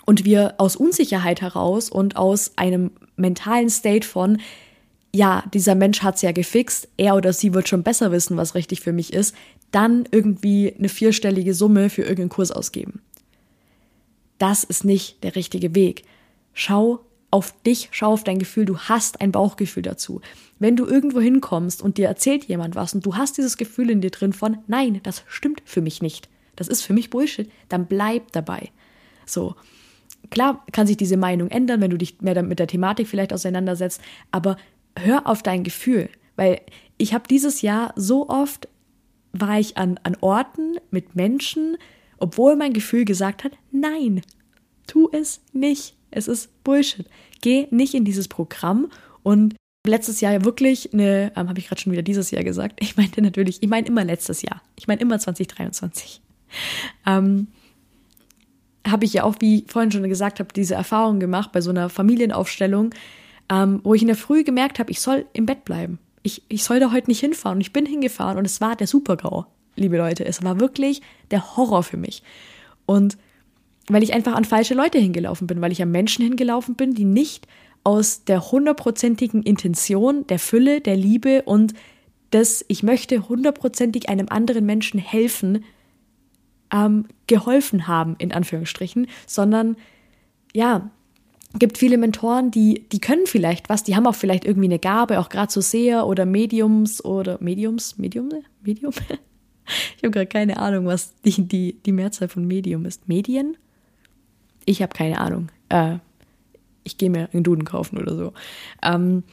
und 0.06 0.26
wir 0.26 0.56
aus 0.58 0.76
Unsicherheit 0.76 1.42
heraus 1.42 1.90
und 1.90 2.16
aus 2.16 2.52
einem 2.58 2.92
mentalen 3.16 3.70
State 3.70 4.08
von, 4.08 4.40
ja, 5.14 5.44
dieser 5.54 5.76
Mensch 5.76 6.02
hat's 6.04 6.22
ja 6.22 6.32
gefixt, 6.32 6.90
er 6.98 7.16
oder 7.16 7.34
sie 7.34 7.54
wird 7.54 7.70
schon 7.70 7.84
besser 7.84 8.12
wissen, 8.12 8.38
was 8.38 8.54
richtig 8.54 8.82
für 8.82 8.94
mich 8.94 9.14
ist, 9.14 9.34
dann 9.72 10.08
irgendwie 10.12 10.76
eine 10.78 10.90
vierstellige 10.90 11.54
Summe 11.54 11.90
für 11.90 12.02
irgendeinen 12.02 12.30
Kurs 12.30 12.52
ausgeben 12.52 13.02
das 14.38 14.63
ist 14.63 14.86
nicht 14.86 15.24
der 15.24 15.36
richtige 15.36 15.75
Weg. 15.75 16.04
Schau 16.54 17.01
auf 17.32 17.54
dich, 17.63 17.89
schau 17.92 18.13
auf 18.13 18.24
dein 18.24 18.39
Gefühl, 18.39 18.65
du 18.65 18.77
hast 18.77 19.20
ein 19.22 19.32
Bauchgefühl 19.32 19.84
dazu. 19.84 20.22
Wenn 20.60 20.75
du 20.75 20.86
irgendwo 20.86 21.20
hinkommst 21.20 21.82
und 21.82 21.98
dir 21.98 22.08
erzählt 22.08 22.46
jemand 22.46 22.75
was 22.75 22.94
und 22.94 23.06
du 23.06 23.15
hast 23.15 23.38
dieses 23.38 23.58
Gefühl 23.58 23.89
in 23.89 24.01
dir 24.01 24.12
drin 24.12 24.32
von, 24.32 24.60
nein, 24.68 25.01
das 25.04 25.24
stimmt 25.27 25.62
für 25.65 25.82
mich 25.82 26.01
nicht, 26.01 26.30
das 26.56 26.68
ist 26.68 26.82
für 26.82 26.94
mich 26.94 27.10
Bullshit, 27.10 27.51
dann 27.68 27.88
bleib 27.88 28.32
dabei. 28.32 28.72
So. 29.25 29.56
Klar 30.32 30.65
kann 30.72 30.88
sich 30.88 30.98
diese 30.98 31.18
Meinung 31.18 31.50
ändern, 31.50 31.82
wenn 31.82 31.92
du 31.92 31.98
dich 31.98 32.22
mehr 32.22 32.42
mit 32.42 32.58
der 32.58 32.68
Thematik 32.68 33.08
vielleicht 33.08 33.34
auseinandersetzt, 33.34 34.01
aber 34.32 34.58
hör 34.98 35.27
auf 35.27 35.44
dein 35.44 35.63
Gefühl, 35.63 36.10
weil 36.36 36.62
ich 36.98 37.13
habe 37.13 37.27
dieses 37.27 37.62
Jahr 37.62 37.94
so 37.96 38.30
oft 38.30 38.68
war 39.34 39.60
ich 39.60 39.77
an, 39.77 40.00
an 40.04 40.15
Orten 40.22 40.77
mit 40.89 41.15
Menschen, 41.15 41.77
obwohl 42.18 42.56
mein 42.56 42.74
Gefühl 42.74 43.06
gesagt 43.06 43.44
hat, 43.44 43.54
nein, 43.72 44.22
tu 44.88 45.10
es 45.12 45.42
nicht. 45.54 45.96
Es 46.12 46.28
ist 46.28 46.64
Bullshit. 46.64 47.08
Geh 47.42 47.68
nicht 47.72 47.94
in 47.94 48.06
dieses 48.06 48.28
Programm 48.28 48.88
und 49.24 49.56
letztes 49.86 50.22
Jahr 50.22 50.46
wirklich 50.46 50.94
eine, 50.94 51.32
ähm, 51.36 51.50
habe 51.50 51.60
ich 51.60 51.68
gerade 51.68 51.82
schon 51.82 51.92
wieder 51.92 52.02
dieses 52.02 52.32
Jahr 52.32 52.44
gesagt. 52.44 52.80
Ich 52.82 52.98
meinte 52.98 53.22
natürlich, 53.22 53.62
ich 53.62 53.70
meine 53.70 53.88
immer 53.88 54.04
letztes 54.04 54.42
Jahr. 54.42 54.62
Ich 54.76 54.88
meine 54.88 55.02
immer 55.02 55.20
2023. 55.20 56.22
Ähm, 57.06 57.48
habe 58.88 59.06
ich 59.06 59.14
ja 59.14 59.24
auch, 59.24 59.36
wie 59.40 59.60
ich 59.60 59.72
vorhin 59.72 59.92
schon 59.92 60.08
gesagt 60.08 60.40
habe, 60.40 60.54
diese 60.54 60.76
Erfahrung 60.76 61.20
gemacht 61.20 61.52
bei 61.52 61.62
so 61.62 61.72
einer 61.72 61.90
Familienaufstellung, 61.90 62.94
ähm, 63.50 63.82
wo 63.84 63.94
ich 63.94 64.02
in 64.02 64.08
der 64.08 64.16
Früh 64.16 64.44
gemerkt 64.44 64.80
habe, 64.80 64.92
ich 64.92 65.02
soll 65.02 65.26
im 65.34 65.46
Bett 65.46 65.66
bleiben. 65.66 66.00
Ich, 66.24 66.44
ich 66.48 66.64
soll 66.64 66.80
da 66.80 66.92
heute 66.92 67.10
nicht 67.10 67.20
hinfahren. 67.20 67.58
Und 67.58 67.62
ich 67.62 67.74
bin 67.74 67.86
hingefahren 67.86 68.38
und 68.38 68.46
es 68.46 68.62
war 68.62 68.76
der 68.76 68.88
Supergau 68.88 69.48
liebe 69.75 69.98
Leute. 69.98 70.25
Es 70.25 70.44
war 70.44 70.60
wirklich 70.60 71.01
der 71.32 71.58
Horror 71.58 71.84
für 71.84 71.98
mich. 71.98 72.24
Und 72.86 73.17
weil 73.88 74.03
ich 74.03 74.13
einfach 74.13 74.34
an 74.34 74.46
falsche 74.46 74.74
Leute 74.74 74.98
hingelaufen 74.98 75.48
bin, 75.48 75.62
weil 75.62 75.72
ich 75.72 75.82
an 75.82 75.91
Menschen 75.91 76.24
hingelaufen 76.24 76.75
bin, 76.75 76.96
die 76.96 77.05
nicht 77.05 77.48
aus 77.84 78.24
der 78.24 78.51
hundertprozentigen 78.51 79.44
Intention, 79.44 80.25
der 80.27 80.39
Fülle, 80.39 80.82
der 80.82 80.96
Liebe 80.96 81.44
und 81.44 81.74
des, 82.34 82.65
ich 82.67 82.82
möchte 82.82 83.29
hundertprozentig 83.29 84.10
einem 84.10 84.27
anderen 84.29 84.65
Menschen 84.65 85.00
helfen, 85.00 85.63
ähm, 86.74 87.05
geholfen 87.27 87.88
haben, 87.88 88.15
in 88.17 88.32
Anführungsstrichen, 88.32 89.08
sondern 89.27 89.77
ja, 90.53 90.89
gibt 91.60 91.77
viele 91.77 91.98
Mentoren, 91.98 92.50
die, 92.50 92.88
die 92.91 93.00
können 93.00 93.27
vielleicht 93.27 93.70
was, 93.70 93.84
die 93.84 93.96
haben 93.96 94.08
auch 94.08 94.15
vielleicht 94.15 94.46
irgendwie 94.46 94.67
eine 94.67 94.79
Gabe, 94.79 95.20
auch 95.20 95.29
gerade 95.29 95.51
so 95.51 95.62
Seher 95.62 96.08
oder 96.08 96.25
Mediums 96.25 97.05
oder 97.05 97.38
Mediums, 97.39 97.98
Medium, 97.98 98.29
Medium, 98.63 98.94
Ich 99.98 100.04
habe 100.04 100.12
gerade 100.12 100.28
keine 100.28 100.58
Ahnung, 100.58 100.86
was 100.86 101.14
die, 101.22 101.48
die, 101.48 101.78
die 101.86 101.92
Mehrzahl 101.92 102.28
von 102.28 102.46
Medium 102.46 102.86
ist. 102.86 103.08
Medien? 103.08 103.58
Ich 104.66 104.82
habe 104.82 104.94
keine 104.94 105.20
Ahnung. 105.20 105.50
Äh, 105.70 105.98
ich 106.84 106.98
gehe 106.98 107.10
mir 107.10 107.30
einen 107.34 107.44
Duden 107.44 107.66
kaufen 107.66 107.98
oder 107.98 108.16
so. 108.16 108.34
Ähm, 108.84 109.24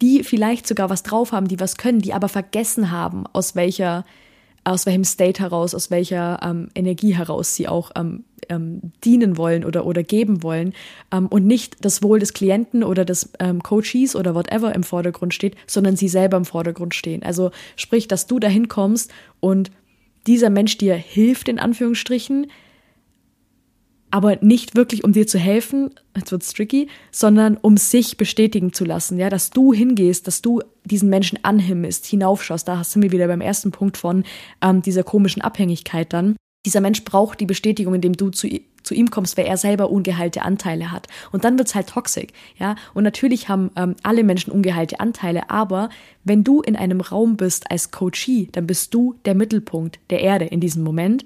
die 0.00 0.22
vielleicht 0.22 0.66
sogar 0.66 0.88
was 0.88 1.02
drauf 1.02 1.32
haben, 1.32 1.48
die 1.48 1.58
was 1.60 1.76
können, 1.76 2.00
die 2.00 2.14
aber 2.14 2.28
vergessen 2.28 2.90
haben, 2.90 3.26
aus 3.32 3.56
welcher 3.56 4.04
aus 4.70 4.86
welchem 4.86 5.04
State 5.04 5.42
heraus, 5.42 5.74
aus 5.74 5.90
welcher 5.90 6.38
ähm, 6.42 6.68
Energie 6.76 7.14
heraus 7.14 7.56
sie 7.56 7.66
auch 7.66 7.90
ähm, 7.96 8.24
ähm, 8.48 8.92
dienen 9.04 9.36
wollen 9.36 9.64
oder, 9.64 9.84
oder 9.84 10.04
geben 10.04 10.44
wollen 10.44 10.74
ähm, 11.12 11.26
und 11.26 11.44
nicht 11.44 11.84
das 11.84 12.04
Wohl 12.04 12.20
des 12.20 12.32
Klienten 12.34 12.84
oder 12.84 13.04
des 13.04 13.30
ähm, 13.40 13.62
Coaches 13.62 14.14
oder 14.14 14.34
whatever 14.34 14.72
im 14.74 14.84
Vordergrund 14.84 15.34
steht, 15.34 15.56
sondern 15.66 15.96
sie 15.96 16.08
selber 16.08 16.36
im 16.36 16.44
Vordergrund 16.44 16.94
stehen. 16.94 17.24
Also 17.24 17.50
sprich, 17.74 18.06
dass 18.06 18.28
du 18.28 18.38
dahin 18.38 18.68
kommst 18.68 19.10
und 19.40 19.72
dieser 20.28 20.50
Mensch 20.50 20.78
dir 20.78 20.94
hilft, 20.94 21.48
in 21.48 21.58
Anführungsstrichen, 21.58 22.46
aber 24.10 24.36
nicht 24.40 24.74
wirklich, 24.74 25.04
um 25.04 25.12
dir 25.12 25.26
zu 25.26 25.38
helfen, 25.38 25.90
jetzt 26.16 26.32
wird's 26.32 26.52
tricky, 26.52 26.88
sondern 27.10 27.56
um 27.56 27.76
sich 27.76 28.16
bestätigen 28.16 28.72
zu 28.72 28.84
lassen, 28.84 29.18
ja, 29.18 29.28
dass 29.28 29.50
du 29.50 29.72
hingehst, 29.72 30.26
dass 30.26 30.42
du 30.42 30.62
diesen 30.84 31.08
Menschen 31.08 31.38
anhimmelst, 31.42 32.06
hinaufschaust. 32.06 32.66
Da 32.66 32.82
sind 32.84 33.02
wir 33.02 33.12
wieder 33.12 33.28
beim 33.28 33.40
ersten 33.40 33.70
Punkt 33.70 33.96
von 33.96 34.24
ähm, 34.62 34.82
dieser 34.82 35.04
komischen 35.04 35.42
Abhängigkeit 35.42 36.12
dann. 36.12 36.36
Dieser 36.66 36.80
Mensch 36.80 37.04
braucht 37.04 37.40
die 37.40 37.46
Bestätigung, 37.46 37.94
indem 37.94 38.12
du 38.12 38.28
zu, 38.28 38.48
zu 38.82 38.94
ihm 38.94 39.10
kommst, 39.10 39.38
weil 39.38 39.46
er 39.46 39.56
selber 39.56 39.90
ungeheilte 39.90 40.42
Anteile 40.42 40.92
hat. 40.92 41.06
Und 41.32 41.44
dann 41.44 41.56
wird's 41.56 41.74
halt 41.74 41.88
toxisch, 41.88 42.28
ja. 42.58 42.74
Und 42.92 43.04
natürlich 43.04 43.48
haben 43.48 43.70
ähm, 43.76 43.96
alle 44.02 44.24
Menschen 44.24 44.52
ungeheilte 44.52 45.00
Anteile, 45.00 45.48
aber 45.48 45.88
wenn 46.24 46.44
du 46.44 46.60
in 46.60 46.76
einem 46.76 47.00
Raum 47.00 47.36
bist 47.36 47.70
als 47.70 47.90
Coachee, 47.90 48.48
dann 48.52 48.66
bist 48.66 48.92
du 48.92 49.14
der 49.24 49.34
Mittelpunkt 49.34 50.00
der 50.10 50.20
Erde 50.20 50.44
in 50.44 50.60
diesem 50.60 50.82
Moment 50.82 51.24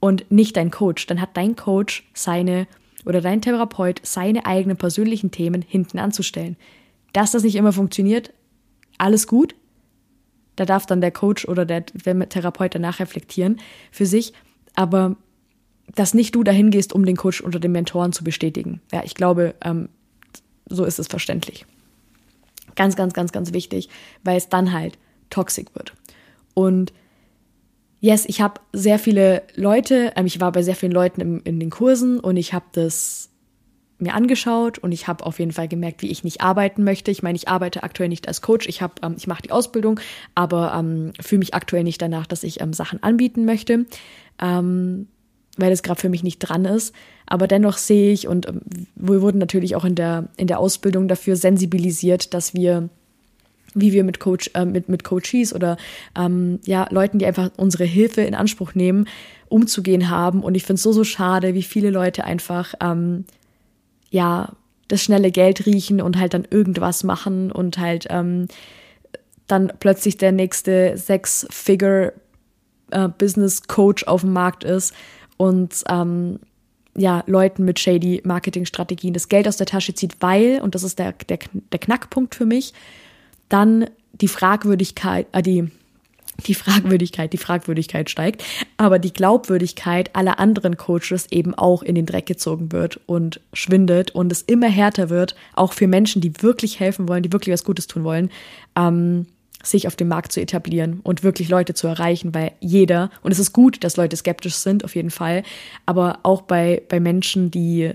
und 0.00 0.30
nicht 0.30 0.56
dein 0.56 0.70
Coach. 0.70 1.06
Dann 1.06 1.20
hat 1.20 1.36
dein 1.36 1.56
Coach 1.56 2.08
seine 2.14 2.66
oder 3.04 3.20
dein 3.20 3.40
Therapeut 3.40 4.00
seine 4.02 4.46
eigenen 4.46 4.76
persönlichen 4.76 5.30
Themen 5.30 5.62
hinten 5.62 5.98
anzustellen. 5.98 6.56
Dass 7.12 7.32
das 7.32 7.42
nicht 7.42 7.56
immer 7.56 7.72
funktioniert, 7.72 8.32
alles 8.98 9.26
gut. 9.26 9.54
Da 10.56 10.64
darf 10.64 10.86
dann 10.86 11.00
der 11.00 11.12
Coach 11.12 11.46
oder 11.46 11.64
der, 11.64 11.86
Therapeut 11.86 12.74
danach 12.74 12.98
reflektieren 12.98 13.60
für 13.92 14.06
sich. 14.06 14.32
Aber 14.74 15.16
dass 15.94 16.14
nicht 16.14 16.34
du 16.34 16.42
dahin 16.42 16.70
gehst, 16.70 16.92
um 16.92 17.06
den 17.06 17.16
Coach 17.16 17.42
oder 17.42 17.58
den 17.58 17.72
Mentoren 17.72 18.12
zu 18.12 18.24
bestätigen. 18.24 18.80
Ja, 18.92 19.02
ich 19.04 19.14
glaube, 19.14 19.54
ähm, 19.64 19.88
so 20.68 20.84
ist 20.84 20.98
es 20.98 21.06
verständlich. 21.06 21.64
Ganz, 22.74 22.94
ganz, 22.94 23.14
ganz, 23.14 23.32
ganz 23.32 23.52
wichtig, 23.52 23.88
weil 24.22 24.36
es 24.36 24.48
dann 24.48 24.72
halt 24.72 24.98
toxisch 25.30 25.66
wird. 25.74 25.94
Und 26.54 26.92
yes, 28.00 28.24
ich 28.26 28.40
habe 28.40 28.60
sehr 28.72 28.98
viele 28.98 29.42
Leute, 29.54 30.12
ähm, 30.16 30.26
ich 30.26 30.40
war 30.40 30.52
bei 30.52 30.62
sehr 30.62 30.76
vielen 30.76 30.92
Leuten 30.92 31.20
im, 31.20 31.40
in 31.44 31.60
den 31.60 31.70
Kursen 31.70 32.20
und 32.20 32.36
ich 32.36 32.52
habe 32.52 32.66
das 32.72 33.30
mir 34.00 34.14
angeschaut 34.14 34.78
und 34.78 34.92
ich 34.92 35.08
habe 35.08 35.26
auf 35.26 35.40
jeden 35.40 35.50
Fall 35.50 35.66
gemerkt, 35.66 36.02
wie 36.02 36.10
ich 36.10 36.22
nicht 36.22 36.40
arbeiten 36.40 36.84
möchte. 36.84 37.10
Ich 37.10 37.22
meine, 37.22 37.36
ich 37.36 37.48
arbeite 37.48 37.82
aktuell 37.82 38.08
nicht 38.08 38.28
als 38.28 38.42
Coach, 38.42 38.68
ich 38.68 38.80
habe, 38.80 38.94
ähm, 39.02 39.14
ich 39.16 39.26
mache 39.26 39.42
die 39.42 39.50
Ausbildung, 39.50 39.98
aber 40.34 40.74
ähm, 40.78 41.12
fühle 41.20 41.40
mich 41.40 41.54
aktuell 41.54 41.84
nicht 41.84 42.00
danach, 42.00 42.26
dass 42.26 42.44
ich 42.44 42.60
ähm, 42.60 42.72
Sachen 42.72 43.02
anbieten 43.02 43.44
möchte, 43.44 43.86
ähm, 44.40 45.08
weil 45.56 45.70
das 45.70 45.82
gerade 45.82 46.00
für 46.00 46.08
mich 46.08 46.22
nicht 46.22 46.38
dran 46.38 46.64
ist. 46.64 46.94
Aber 47.26 47.48
dennoch 47.48 47.76
sehe 47.76 48.12
ich 48.12 48.28
und 48.28 48.48
ähm, 48.48 48.60
wir 48.94 49.20
wurden 49.20 49.38
natürlich 49.38 49.74
auch 49.74 49.84
in 49.84 49.96
der 49.96 50.28
in 50.36 50.46
der 50.46 50.60
Ausbildung 50.60 51.08
dafür 51.08 51.34
sensibilisiert, 51.34 52.34
dass 52.34 52.54
wir 52.54 52.88
wie 53.80 53.92
wir 53.92 54.04
mit 54.04 54.20
Coach, 54.20 54.50
äh, 54.54 54.64
mit, 54.64 54.88
mit 54.88 55.04
Coaches 55.04 55.54
oder 55.54 55.76
ähm, 56.16 56.60
ja, 56.64 56.86
Leuten, 56.90 57.18
die 57.18 57.26
einfach 57.26 57.50
unsere 57.56 57.84
Hilfe 57.84 58.22
in 58.22 58.34
Anspruch 58.34 58.74
nehmen, 58.74 59.06
umzugehen 59.48 60.10
haben. 60.10 60.42
Und 60.42 60.54
ich 60.54 60.64
finde 60.64 60.74
es 60.74 60.82
so, 60.82 60.92
so 60.92 61.04
schade, 61.04 61.54
wie 61.54 61.62
viele 61.62 61.90
Leute 61.90 62.24
einfach 62.24 62.74
ähm, 62.80 63.24
ja 64.10 64.52
das 64.88 65.02
schnelle 65.02 65.30
Geld 65.30 65.66
riechen 65.66 66.00
und 66.00 66.18
halt 66.18 66.34
dann 66.34 66.46
irgendwas 66.50 67.04
machen 67.04 67.52
und 67.52 67.78
halt 67.78 68.06
ähm, 68.10 68.48
dann 69.46 69.72
plötzlich 69.80 70.16
der 70.16 70.32
nächste 70.32 70.96
Six-Figure 70.96 72.12
äh, 72.90 73.08
Business 73.08 73.62
Coach 73.66 74.04
auf 74.04 74.22
dem 74.22 74.32
Markt 74.32 74.64
ist 74.64 74.94
und 75.36 75.84
ähm, 75.88 76.40
ja, 76.96 77.22
Leuten 77.26 77.64
mit 77.64 77.78
shady 77.78 78.22
Marketingstrategien 78.24 79.14
das 79.14 79.28
Geld 79.28 79.46
aus 79.46 79.56
der 79.56 79.66
Tasche 79.66 79.94
zieht, 79.94 80.16
weil, 80.20 80.60
und 80.60 80.74
das 80.74 80.82
ist 80.82 80.98
der, 80.98 81.12
der, 81.12 81.38
der 81.72 81.78
Knackpunkt 81.78 82.34
für 82.34 82.46
mich, 82.46 82.72
dann 83.48 83.86
die 84.12 84.28
Fragwürdigkeit, 84.28 85.26
äh, 85.32 85.42
die, 85.42 85.70
die 86.46 86.54
Fragwürdigkeit, 86.54 87.32
die 87.32 87.38
Fragwürdigkeit 87.38 88.10
steigt, 88.10 88.44
aber 88.76 88.98
die 88.98 89.12
Glaubwürdigkeit 89.12 90.14
aller 90.14 90.38
anderen 90.38 90.76
Coaches 90.76 91.26
eben 91.30 91.54
auch 91.54 91.82
in 91.82 91.94
den 91.94 92.06
Dreck 92.06 92.26
gezogen 92.26 92.72
wird 92.72 93.00
und 93.06 93.40
schwindet 93.52 94.12
und 94.12 94.30
es 94.30 94.42
immer 94.42 94.68
härter 94.68 95.10
wird, 95.10 95.34
auch 95.54 95.72
für 95.72 95.88
Menschen, 95.88 96.22
die 96.22 96.42
wirklich 96.42 96.78
helfen 96.80 97.08
wollen, 97.08 97.22
die 97.22 97.32
wirklich 97.32 97.52
was 97.52 97.64
Gutes 97.64 97.86
tun 97.86 98.04
wollen, 98.04 98.30
ähm, 98.76 99.26
sich 99.62 99.88
auf 99.88 99.96
dem 99.96 100.08
Markt 100.08 100.30
zu 100.30 100.40
etablieren 100.40 101.00
und 101.02 101.24
wirklich 101.24 101.48
Leute 101.48 101.74
zu 101.74 101.88
erreichen, 101.88 102.32
weil 102.34 102.52
jeder, 102.60 103.10
und 103.22 103.32
es 103.32 103.40
ist 103.40 103.52
gut, 103.52 103.82
dass 103.82 103.96
Leute 103.96 104.16
skeptisch 104.16 104.54
sind, 104.54 104.84
auf 104.84 104.94
jeden 104.94 105.10
Fall, 105.10 105.42
aber 105.84 106.20
auch 106.22 106.42
bei, 106.42 106.82
bei 106.88 107.00
Menschen, 107.00 107.50
die 107.50 107.92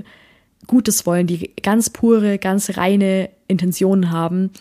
Gutes 0.67 1.05
wollen, 1.05 1.27
die 1.27 1.51
ganz 1.61 1.89
pure, 1.89 2.37
ganz 2.37 2.77
reine 2.77 3.29
Intentionen 3.47 4.11
haben, 4.11 4.51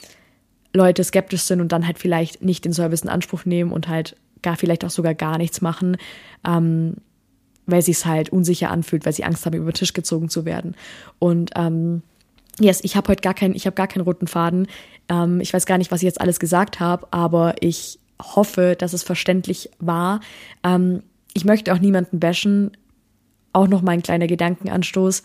Leute 0.75 1.05
skeptisch 1.05 1.43
sind 1.43 1.61
und 1.61 1.73
dann 1.73 1.87
halt 1.87 1.99
vielleicht 1.99 2.43
nicht 2.43 2.65
den 2.65 2.73
Service 2.73 3.03
in 3.03 3.09
Anspruch 3.09 3.45
nehmen 3.45 3.73
und 3.73 3.89
halt 3.89 4.17
gar 4.43 4.57
vielleicht 4.57 4.85
auch 4.85 4.91
sogar 4.91 5.15
gar 5.15 5.39
nichts 5.39 5.61
machen, 5.61 5.97
ähm, 6.47 6.97
weil 7.67 7.83
sie 7.83 7.93
es 7.93 8.07
halt 8.07 8.31
unsicher 8.31 8.71
anfühlt, 8.71 9.07
weil 9.07 9.13
sie 9.13 9.25
Angst 9.25 9.47
haben, 9.47 9.57
über 9.57 9.71
den 9.71 9.75
Tisch 9.75 9.93
gezogen 9.93 10.29
zu 10.29 10.45
werden. 10.45 10.75
Und 11.19 11.53
ähm, 11.55 12.03
yes, 12.59 12.81
ich 12.83 12.97
habe 12.97 13.09
heute 13.09 13.23
gar 13.23 13.35
keinen, 13.35 13.55
ich 13.55 13.67
habe 13.67 13.75
gar 13.75 13.87
keinen 13.87 14.03
roten 14.03 14.27
Faden. 14.27 14.67
Ähm, 15.09 15.41
ich 15.41 15.53
weiß 15.55 15.67
gar 15.67 15.79
nicht, 15.79 15.91
was 15.91 16.01
ich 16.03 16.07
jetzt 16.07 16.21
alles 16.21 16.41
gesagt 16.41 16.81
habe, 16.81 17.07
aber 17.11 17.55
ich 17.61 17.99
hoffe, 18.21 18.77
dass 18.79 18.93
es 18.93 19.03
verständlich 19.03 19.71
war. 19.79 20.21
Ähm, 20.65 21.03
ich 21.35 21.45
möchte 21.45 21.73
auch 21.73 21.79
niemanden 21.79 22.21
bashen. 22.21 22.73
Auch 23.53 23.69
noch 23.69 23.83
mal 23.83 23.93
ein 23.93 24.03
kleiner 24.03 24.27
Gedankenanstoß. 24.27 25.23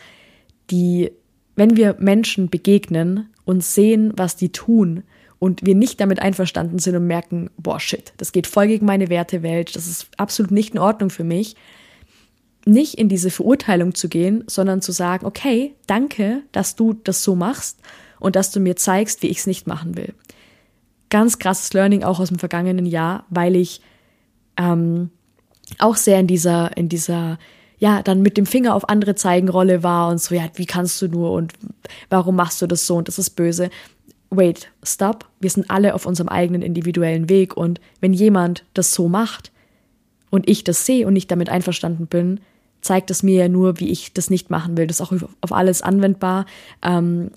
Die, 0.69 1.11
wenn 1.55 1.77
wir 1.77 1.95
Menschen 1.99 2.49
begegnen 2.49 3.29
und 3.45 3.63
sehen, 3.63 4.11
was 4.15 4.35
die 4.35 4.51
tun, 4.51 5.03
und 5.39 5.65
wir 5.65 5.75
nicht 5.75 5.99
damit 6.01 6.21
einverstanden 6.21 6.79
sind 6.79 6.95
und 6.95 7.05
merken, 7.05 7.49
boah, 7.57 7.79
shit, 7.79 8.13
das 8.17 8.31
geht 8.31 8.47
voll 8.47 8.67
gegen 8.67 8.85
meine 8.85 9.09
Wertewelt, 9.09 9.75
das 9.75 9.87
ist 9.87 10.07
absolut 10.17 10.51
nicht 10.51 10.73
in 10.73 10.79
Ordnung 10.79 11.09
für 11.09 11.23
mich, 11.23 11.55
nicht 12.65 12.95
in 12.95 13.07
diese 13.07 13.29
Verurteilung 13.29 13.95
zu 13.95 14.09
gehen, 14.09 14.43
sondern 14.47 14.81
zu 14.81 14.91
sagen, 14.91 15.25
okay, 15.25 15.75
danke, 15.85 16.43
dass 16.51 16.75
du 16.75 16.93
das 16.93 17.23
so 17.23 17.35
machst 17.35 17.79
und 18.19 18.35
dass 18.35 18.51
du 18.51 18.59
mir 18.59 18.75
zeigst, 18.75 19.21
wie 19.23 19.27
ich 19.27 19.39
es 19.39 19.47
nicht 19.47 19.67
machen 19.67 19.95
will. 19.95 20.13
Ganz 21.09 21.39
krasses 21.39 21.71
Learning 21.73 22.03
auch 22.03 22.19
aus 22.19 22.27
dem 22.27 22.39
vergangenen 22.39 22.85
Jahr, 22.85 23.25
weil 23.29 23.55
ich 23.55 23.81
ähm, 24.57 25.11
auch 25.79 25.95
sehr 25.95 26.19
in 26.19 26.27
dieser, 26.27 26.75
in 26.75 26.89
dieser, 26.89 27.37
ja, 27.77 28.01
dann 28.01 28.21
mit 28.21 28.37
dem 28.37 28.45
Finger 28.45 28.75
auf 28.75 28.89
andere 28.89 29.15
zeigen 29.15 29.47
Rolle 29.47 29.83
war 29.83 30.09
und 30.09 30.19
so, 30.19 30.35
ja, 30.35 30.49
wie 30.55 30.65
kannst 30.65 31.01
du 31.01 31.07
nur 31.07 31.31
und 31.31 31.53
warum 32.09 32.35
machst 32.35 32.61
du 32.61 32.67
das 32.67 32.85
so 32.85 32.97
und 32.97 33.07
das 33.07 33.19
ist 33.19 33.31
böse 33.31 33.69
wait, 34.29 34.71
stop, 34.83 35.25
wir 35.39 35.49
sind 35.49 35.69
alle 35.69 35.93
auf 35.93 36.05
unserem 36.05 36.29
eigenen 36.29 36.61
individuellen 36.61 37.29
Weg 37.29 37.55
und 37.55 37.79
wenn 38.01 38.13
jemand 38.13 38.65
das 38.73 38.93
so 38.93 39.07
macht 39.07 39.51
und 40.29 40.49
ich 40.49 40.63
das 40.63 40.85
sehe 40.85 41.07
und 41.07 41.13
nicht 41.13 41.31
damit 41.31 41.49
einverstanden 41.49 42.07
bin, 42.07 42.39
zeigt 42.81 43.11
es 43.11 43.23
mir 43.23 43.43
ja 43.43 43.49
nur, 43.49 43.79
wie 43.79 43.89
ich 43.89 44.13
das 44.13 44.29
nicht 44.29 44.49
machen 44.49 44.77
will. 44.77 44.87
Das 44.87 44.99
ist 44.99 45.01
auch 45.01 45.13
auf 45.41 45.51
alles 45.51 45.81
anwendbar. 45.81 46.45
Ähm, 46.83 47.31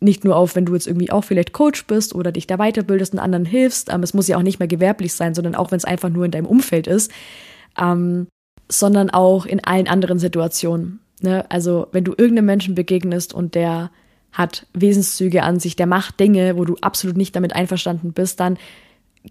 nicht 0.00 0.24
nur 0.24 0.36
auf, 0.36 0.56
wenn 0.56 0.64
du 0.64 0.74
jetzt 0.74 0.86
irgendwie 0.86 1.10
auch 1.10 1.24
vielleicht 1.24 1.52
Coach 1.52 1.86
bist 1.86 2.14
oder 2.14 2.32
dich 2.32 2.46
da 2.46 2.56
weiterbildest 2.56 3.12
und 3.12 3.18
anderen 3.18 3.44
hilfst. 3.44 3.92
Ähm, 3.92 4.02
es 4.02 4.14
muss 4.14 4.28
ja 4.28 4.38
auch 4.38 4.42
nicht 4.42 4.58
mehr 4.58 4.68
gewerblich 4.68 5.12
sein, 5.12 5.34
sondern 5.34 5.54
auch 5.54 5.70
wenn 5.70 5.76
es 5.76 5.84
einfach 5.84 6.08
nur 6.08 6.24
in 6.24 6.30
deinem 6.30 6.46
Umfeld 6.46 6.86
ist, 6.86 7.10
ähm, 7.78 8.26
sondern 8.68 9.10
auch 9.10 9.46
in 9.46 9.62
allen 9.62 9.88
anderen 9.88 10.18
Situationen. 10.18 11.00
Ne? 11.20 11.44
Also 11.50 11.88
wenn 11.92 12.04
du 12.04 12.12
irgendeinem 12.16 12.46
Menschen 12.46 12.74
begegnest 12.74 13.34
und 13.34 13.54
der 13.54 13.90
hat 14.32 14.66
Wesenszüge 14.74 15.42
an 15.42 15.58
sich, 15.58 15.76
der 15.76 15.86
macht 15.86 16.20
Dinge, 16.20 16.56
wo 16.56 16.64
du 16.64 16.76
absolut 16.80 17.16
nicht 17.16 17.34
damit 17.34 17.54
einverstanden 17.54 18.12
bist, 18.12 18.40
dann 18.40 18.58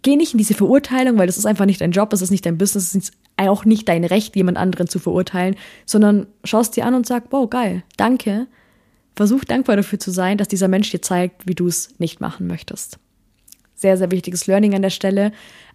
geh 0.02 0.16
nicht 0.16 0.34
in 0.34 0.38
diese 0.38 0.54
Verurteilung, 0.54 1.18
weil 1.18 1.28
das 1.28 1.38
ist 1.38 1.46
einfach 1.46 1.66
nicht 1.66 1.82
dein 1.82 1.92
Job, 1.92 2.10
das 2.10 2.22
ist 2.22 2.32
nicht 2.32 2.46
dein 2.46 2.58
Business, 2.58 2.94
es 2.94 2.96
ist 2.96 3.14
auch 3.38 3.66
nicht 3.66 3.88
dein 3.88 4.04
Recht, 4.04 4.36
jemand 4.36 4.58
anderen 4.58 4.88
zu 4.88 5.00
verurteilen, 5.00 5.56
sondern 5.86 6.28
schaust 6.44 6.76
dir 6.76 6.86
an 6.86 6.94
und 6.94 7.06
sag, 7.06 7.32
wow, 7.32 7.50
geil, 7.50 7.84
danke. 7.98 8.48
Versuch 9.16 9.44
dankbar 9.44 9.76
dafür 9.76 10.00
zu 10.00 10.12
sein, 10.12 10.38
dass 10.38 10.48
dieser 10.48 10.68
Mensch 10.68 10.92
dir 10.92 11.02
zeigt, 11.02 11.48
wie 11.48 11.56
du 11.56 11.68
es 11.68 12.00
nicht 12.00 12.22
machen 12.22 12.48
möchtest. 12.48 13.00
Sehr, 13.80 13.96
sehr 13.96 14.12
wichtiges 14.12 14.46
Learning 14.46 14.76
an 14.76 14.82
der 14.82 14.90
Stelle. 14.90 15.32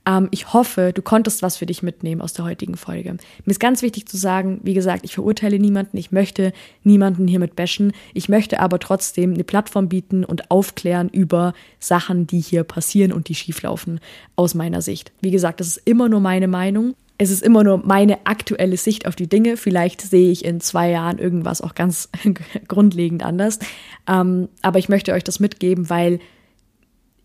Ähm, 0.07 0.29
ich 0.31 0.53
hoffe, 0.53 0.93
du 0.93 1.01
konntest 1.01 1.41
was 1.41 1.57
für 1.57 1.65
dich 1.65 1.83
mitnehmen 1.83 2.21
aus 2.21 2.35
der 2.35 2.45
heutigen 2.45 2.77
Folge. 2.77 3.13
Mir 3.13 3.51
ist 3.51 3.61
ganz 3.61 3.81
wichtig 3.81 4.07
zu 4.07 4.19
sagen, 4.19 4.61
wie 4.63 4.75
gesagt, 4.75 5.07
ich 5.07 5.15
verurteile 5.15 5.59
niemanden, 5.59 5.97
ich 5.97 6.13
möchte 6.13 6.53
niemanden 6.83 7.27
hiermit 7.27 7.57
bashen. 7.57 7.95
Ich 8.13 8.29
möchte 8.29 8.61
aber 8.61 8.79
trotzdem 8.79 9.33
eine 9.33 9.43
Plattform 9.43 9.89
bieten 9.89 10.23
und 10.23 10.51
aufklären 10.51 11.09
über 11.09 11.55
Sachen, 11.79 12.27
die 12.27 12.41
hier 12.41 12.63
passieren 12.63 13.11
und 13.11 13.29
die 13.29 13.35
schieflaufen, 13.35 14.01
aus 14.37 14.55
meiner 14.55 14.83
Sicht. 14.83 15.11
Wie 15.23 15.31
gesagt, 15.31 15.61
das 15.61 15.69
ist 15.69 15.81
immer 15.87 16.11
nur 16.11 16.21
meine 16.21 16.47
Meinung. 16.47 16.95
Es 17.17 17.31
ist 17.31 17.43
immer 17.43 17.65
nur 17.65 17.79
meine 17.79 18.27
aktuelle 18.27 18.77
Sicht 18.77 19.07
auf 19.07 19.17
die 19.17 19.29
Dinge. 19.31 19.57
Vielleicht 19.57 20.03
sehe 20.03 20.31
ich 20.31 20.45
in 20.45 20.61
zwei 20.61 20.91
Jahren 20.91 21.19
irgendwas 21.19 21.63
auch 21.63 21.75
ganz 21.75 22.11
grundlegend 22.69 23.23
anders. 23.23 23.61
Ähm, 24.07 24.51
aber 24.61 24.79
ich 24.79 24.91
möchte 24.91 25.15
euch 25.15 25.25
das 25.25 25.41
mitgeben, 25.41 25.89
weil 25.89 26.19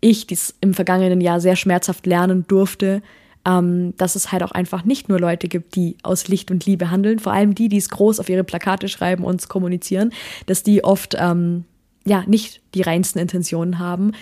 ich 0.01 0.27
dies 0.27 0.55
im 0.61 0.73
vergangenen 0.73 1.21
Jahr 1.21 1.39
sehr 1.39 1.55
schmerzhaft 1.55 2.05
lernen 2.05 2.45
durfte, 2.47 3.01
ähm, 3.45 3.93
dass 3.97 4.15
es 4.15 4.31
halt 4.31 4.43
auch 4.43 4.51
einfach 4.51 4.83
nicht 4.83 5.09
nur 5.09 5.19
Leute 5.19 5.47
gibt, 5.47 5.75
die 5.75 5.97
aus 6.03 6.27
Licht 6.27 6.51
und 6.51 6.65
Liebe 6.65 6.91
handeln, 6.91 7.19
vor 7.19 7.33
allem 7.33 7.55
die, 7.55 7.69
die 7.69 7.77
es 7.77 7.89
groß 7.89 8.19
auf 8.19 8.29
ihre 8.29 8.43
Plakate 8.43 8.89
schreiben 8.89 9.23
und 9.23 9.47
kommunizieren, 9.49 10.11
dass 10.45 10.63
die 10.63 10.83
oft 10.83 11.15
ähm, 11.17 11.65
ja 12.05 12.23
nicht 12.27 12.61
die 12.73 12.81
reinsten 12.81 13.21
Intentionen 13.21 13.79
haben. 13.79 14.13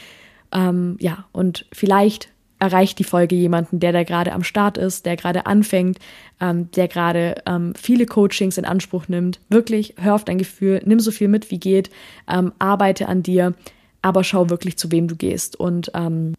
Ähm, 0.52 0.98
ja, 1.00 1.26
und 1.32 1.66
vielleicht 1.74 2.30
erreicht 2.60 2.98
die 2.98 3.04
Folge 3.04 3.36
jemanden, 3.36 3.80
der 3.80 3.92
da 3.92 4.04
gerade 4.04 4.34
am 4.34 4.44
Start 4.44 4.78
ist, 4.78 5.06
der 5.06 5.16
gerade 5.16 5.46
anfängt, 5.46 6.00
ähm, 6.40 6.72
der 6.72 6.88
gerade 6.88 7.36
ähm, 7.46 7.74
viele 7.76 8.06
Coachings 8.06 8.58
in 8.58 8.66
Anspruch 8.66 9.08
nimmt. 9.08 9.40
Wirklich, 9.50 9.94
hör 9.98 10.16
auf 10.16 10.26
dein 10.26 10.40
Gefühl, 10.40 10.82
nimm 10.86 11.00
so 11.00 11.12
viel 11.12 11.28
mit, 11.28 11.52
wie 11.52 11.60
geht, 11.60 11.92
ähm, 12.28 12.54
arbeite 12.58 13.08
an 13.08 13.22
dir, 13.22 13.54
aber 14.02 14.24
schau 14.24 14.50
wirklich, 14.50 14.78
zu 14.78 14.92
wem 14.92 15.08
du 15.08 15.16
gehst 15.16 15.60
und 15.60 15.92
ähm, 15.94 16.34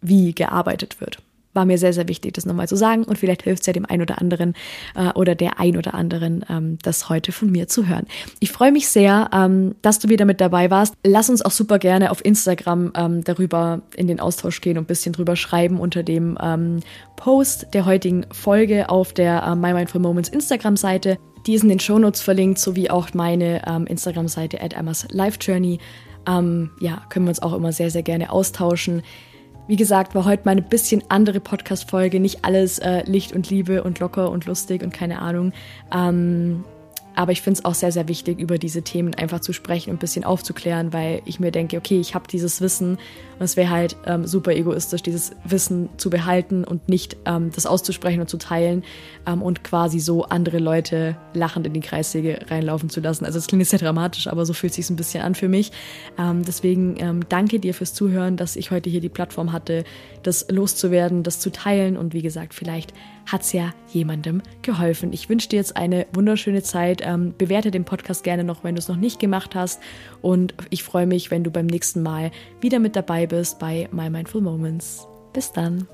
wie 0.00 0.32
gearbeitet 0.32 1.00
wird 1.00 1.22
war 1.58 1.64
mir 1.64 1.78
sehr, 1.78 1.92
sehr 1.92 2.06
wichtig, 2.08 2.34
das 2.34 2.46
nochmal 2.46 2.68
zu 2.68 2.76
sagen. 2.76 3.02
Und 3.02 3.18
vielleicht 3.18 3.42
hilft 3.42 3.62
es 3.62 3.66
ja 3.66 3.72
dem 3.72 3.84
einen 3.84 4.02
oder 4.02 4.20
anderen 4.20 4.54
äh, 4.94 5.10
oder 5.14 5.34
der 5.34 5.58
ein 5.58 5.76
oder 5.76 5.92
anderen, 5.94 6.44
ähm, 6.48 6.78
das 6.82 7.08
heute 7.08 7.32
von 7.32 7.50
mir 7.50 7.66
zu 7.66 7.88
hören. 7.88 8.06
Ich 8.38 8.52
freue 8.52 8.70
mich 8.70 8.88
sehr, 8.88 9.28
ähm, 9.34 9.74
dass 9.82 9.98
du 9.98 10.08
wieder 10.08 10.24
mit 10.24 10.40
dabei 10.40 10.70
warst. 10.70 10.94
Lass 11.04 11.28
uns 11.28 11.42
auch 11.42 11.50
super 11.50 11.78
gerne 11.78 12.10
auf 12.12 12.24
Instagram 12.24 12.92
ähm, 12.94 13.24
darüber 13.24 13.82
in 13.96 14.06
den 14.06 14.20
Austausch 14.20 14.60
gehen 14.60 14.78
und 14.78 14.84
ein 14.84 14.86
bisschen 14.86 15.12
drüber 15.12 15.34
schreiben 15.34 15.80
unter 15.80 16.04
dem 16.04 16.38
ähm, 16.40 16.80
Post 17.16 17.68
der 17.74 17.84
heutigen 17.86 18.24
Folge 18.30 18.88
auf 18.88 19.12
der 19.12 19.42
äh, 19.42 19.56
My 19.56 19.72
Mindful 19.72 20.00
Moments 20.00 20.28
Instagram-Seite. 20.28 21.18
Die 21.46 21.54
ist 21.54 21.62
in 21.62 21.70
den 21.70 21.80
Shownotes 21.80 22.20
verlinkt, 22.20 22.58
sowie 22.60 22.90
auch 22.90 23.14
meine 23.14 23.62
ähm, 23.66 23.86
Instagram-Seite 23.86 24.60
at 24.60 24.74
Emma's 24.74 25.06
Life 25.10 25.38
Journey. 25.40 25.78
Ähm, 26.28 26.70
ja, 26.78 27.02
können 27.08 27.24
wir 27.24 27.30
uns 27.30 27.42
auch 27.42 27.54
immer 27.54 27.72
sehr, 27.72 27.90
sehr 27.90 28.02
gerne 28.02 28.30
austauschen. 28.30 29.02
Wie 29.66 29.76
gesagt, 29.76 30.14
war 30.14 30.24
heute 30.24 30.44
mal 30.44 30.52
eine 30.52 30.62
bisschen 30.62 31.02
andere 31.08 31.40
Podcast-Folge. 31.40 32.20
Nicht 32.20 32.44
alles 32.44 32.78
äh, 32.78 33.02
Licht 33.04 33.32
und 33.32 33.50
Liebe 33.50 33.82
und 33.82 33.98
locker 33.98 34.30
und 34.30 34.46
lustig 34.46 34.82
und 34.82 34.92
keine 34.92 35.20
Ahnung. 35.20 35.52
Ähm, 35.92 36.64
aber 37.18 37.32
ich 37.32 37.42
finde 37.42 37.58
es 37.58 37.64
auch 37.64 37.74
sehr, 37.74 37.90
sehr 37.90 38.06
wichtig, 38.06 38.38
über 38.38 38.58
diese 38.58 38.82
Themen 38.82 39.12
einfach 39.12 39.40
zu 39.40 39.52
sprechen 39.52 39.90
und 39.90 39.96
ein 39.96 39.98
bisschen 39.98 40.22
aufzuklären, 40.22 40.92
weil 40.92 41.20
ich 41.24 41.40
mir 41.40 41.50
denke, 41.50 41.76
okay, 41.76 41.98
ich 41.98 42.14
habe 42.14 42.28
dieses 42.28 42.60
Wissen 42.60 42.90
und 42.92 43.44
es 43.44 43.56
wäre 43.56 43.70
halt 43.70 43.96
ähm, 44.06 44.24
super 44.24 44.52
egoistisch, 44.52 45.02
dieses 45.02 45.32
Wissen 45.42 45.88
zu 45.96 46.10
behalten 46.10 46.62
und 46.62 46.88
nicht 46.88 47.16
ähm, 47.24 47.50
das 47.52 47.66
auszusprechen 47.66 48.20
und 48.20 48.30
zu 48.30 48.36
teilen 48.36 48.84
ähm, 49.26 49.42
und 49.42 49.64
quasi 49.64 49.98
so 49.98 50.26
andere 50.26 50.58
Leute 50.58 51.16
lachend 51.34 51.66
in 51.66 51.72
die 51.72 51.80
Kreissäge 51.80 52.38
reinlaufen 52.48 52.88
zu 52.88 53.00
lassen. 53.00 53.24
Also 53.24 53.38
es 53.38 53.48
klingt 53.48 53.66
sehr 53.66 53.80
dramatisch, 53.80 54.28
aber 54.28 54.46
so 54.46 54.52
fühlt 54.52 54.70
es 54.70 54.76
sich 54.76 54.88
ein 54.88 54.94
bisschen 54.94 55.24
an 55.24 55.34
für 55.34 55.48
mich. 55.48 55.72
Ähm, 56.20 56.44
deswegen 56.44 57.00
ähm, 57.00 57.28
danke 57.28 57.58
dir 57.58 57.74
fürs 57.74 57.94
Zuhören, 57.94 58.36
dass 58.36 58.54
ich 58.54 58.70
heute 58.70 58.90
hier 58.90 59.00
die 59.00 59.08
Plattform 59.08 59.50
hatte, 59.50 59.82
das 60.22 60.46
loszuwerden, 60.50 61.24
das 61.24 61.40
zu 61.40 61.50
teilen 61.50 61.96
und 61.96 62.14
wie 62.14 62.22
gesagt, 62.22 62.54
vielleicht 62.54 62.92
hat 63.28 63.42
es 63.42 63.52
ja 63.52 63.72
jemandem 63.92 64.42
geholfen. 64.62 65.12
Ich 65.12 65.28
wünsche 65.28 65.48
dir 65.48 65.56
jetzt 65.56 65.76
eine 65.76 66.06
wunderschöne 66.12 66.62
Zeit. 66.62 67.02
Ähm, 67.04 67.34
bewerte 67.36 67.70
den 67.70 67.84
Podcast 67.84 68.24
gerne 68.24 68.42
noch, 68.42 68.64
wenn 68.64 68.74
du 68.74 68.80
es 68.80 68.88
noch 68.88 68.96
nicht 68.96 69.20
gemacht 69.20 69.54
hast. 69.54 69.80
Und 70.22 70.54
ich 70.70 70.82
freue 70.82 71.06
mich, 71.06 71.30
wenn 71.30 71.44
du 71.44 71.50
beim 71.50 71.66
nächsten 71.66 72.02
Mal 72.02 72.30
wieder 72.60 72.78
mit 72.78 72.96
dabei 72.96 73.26
bist 73.26 73.58
bei 73.58 73.88
My 73.92 74.10
Mindful 74.10 74.40
Moments. 74.40 75.06
Bis 75.32 75.52
dann. 75.52 75.86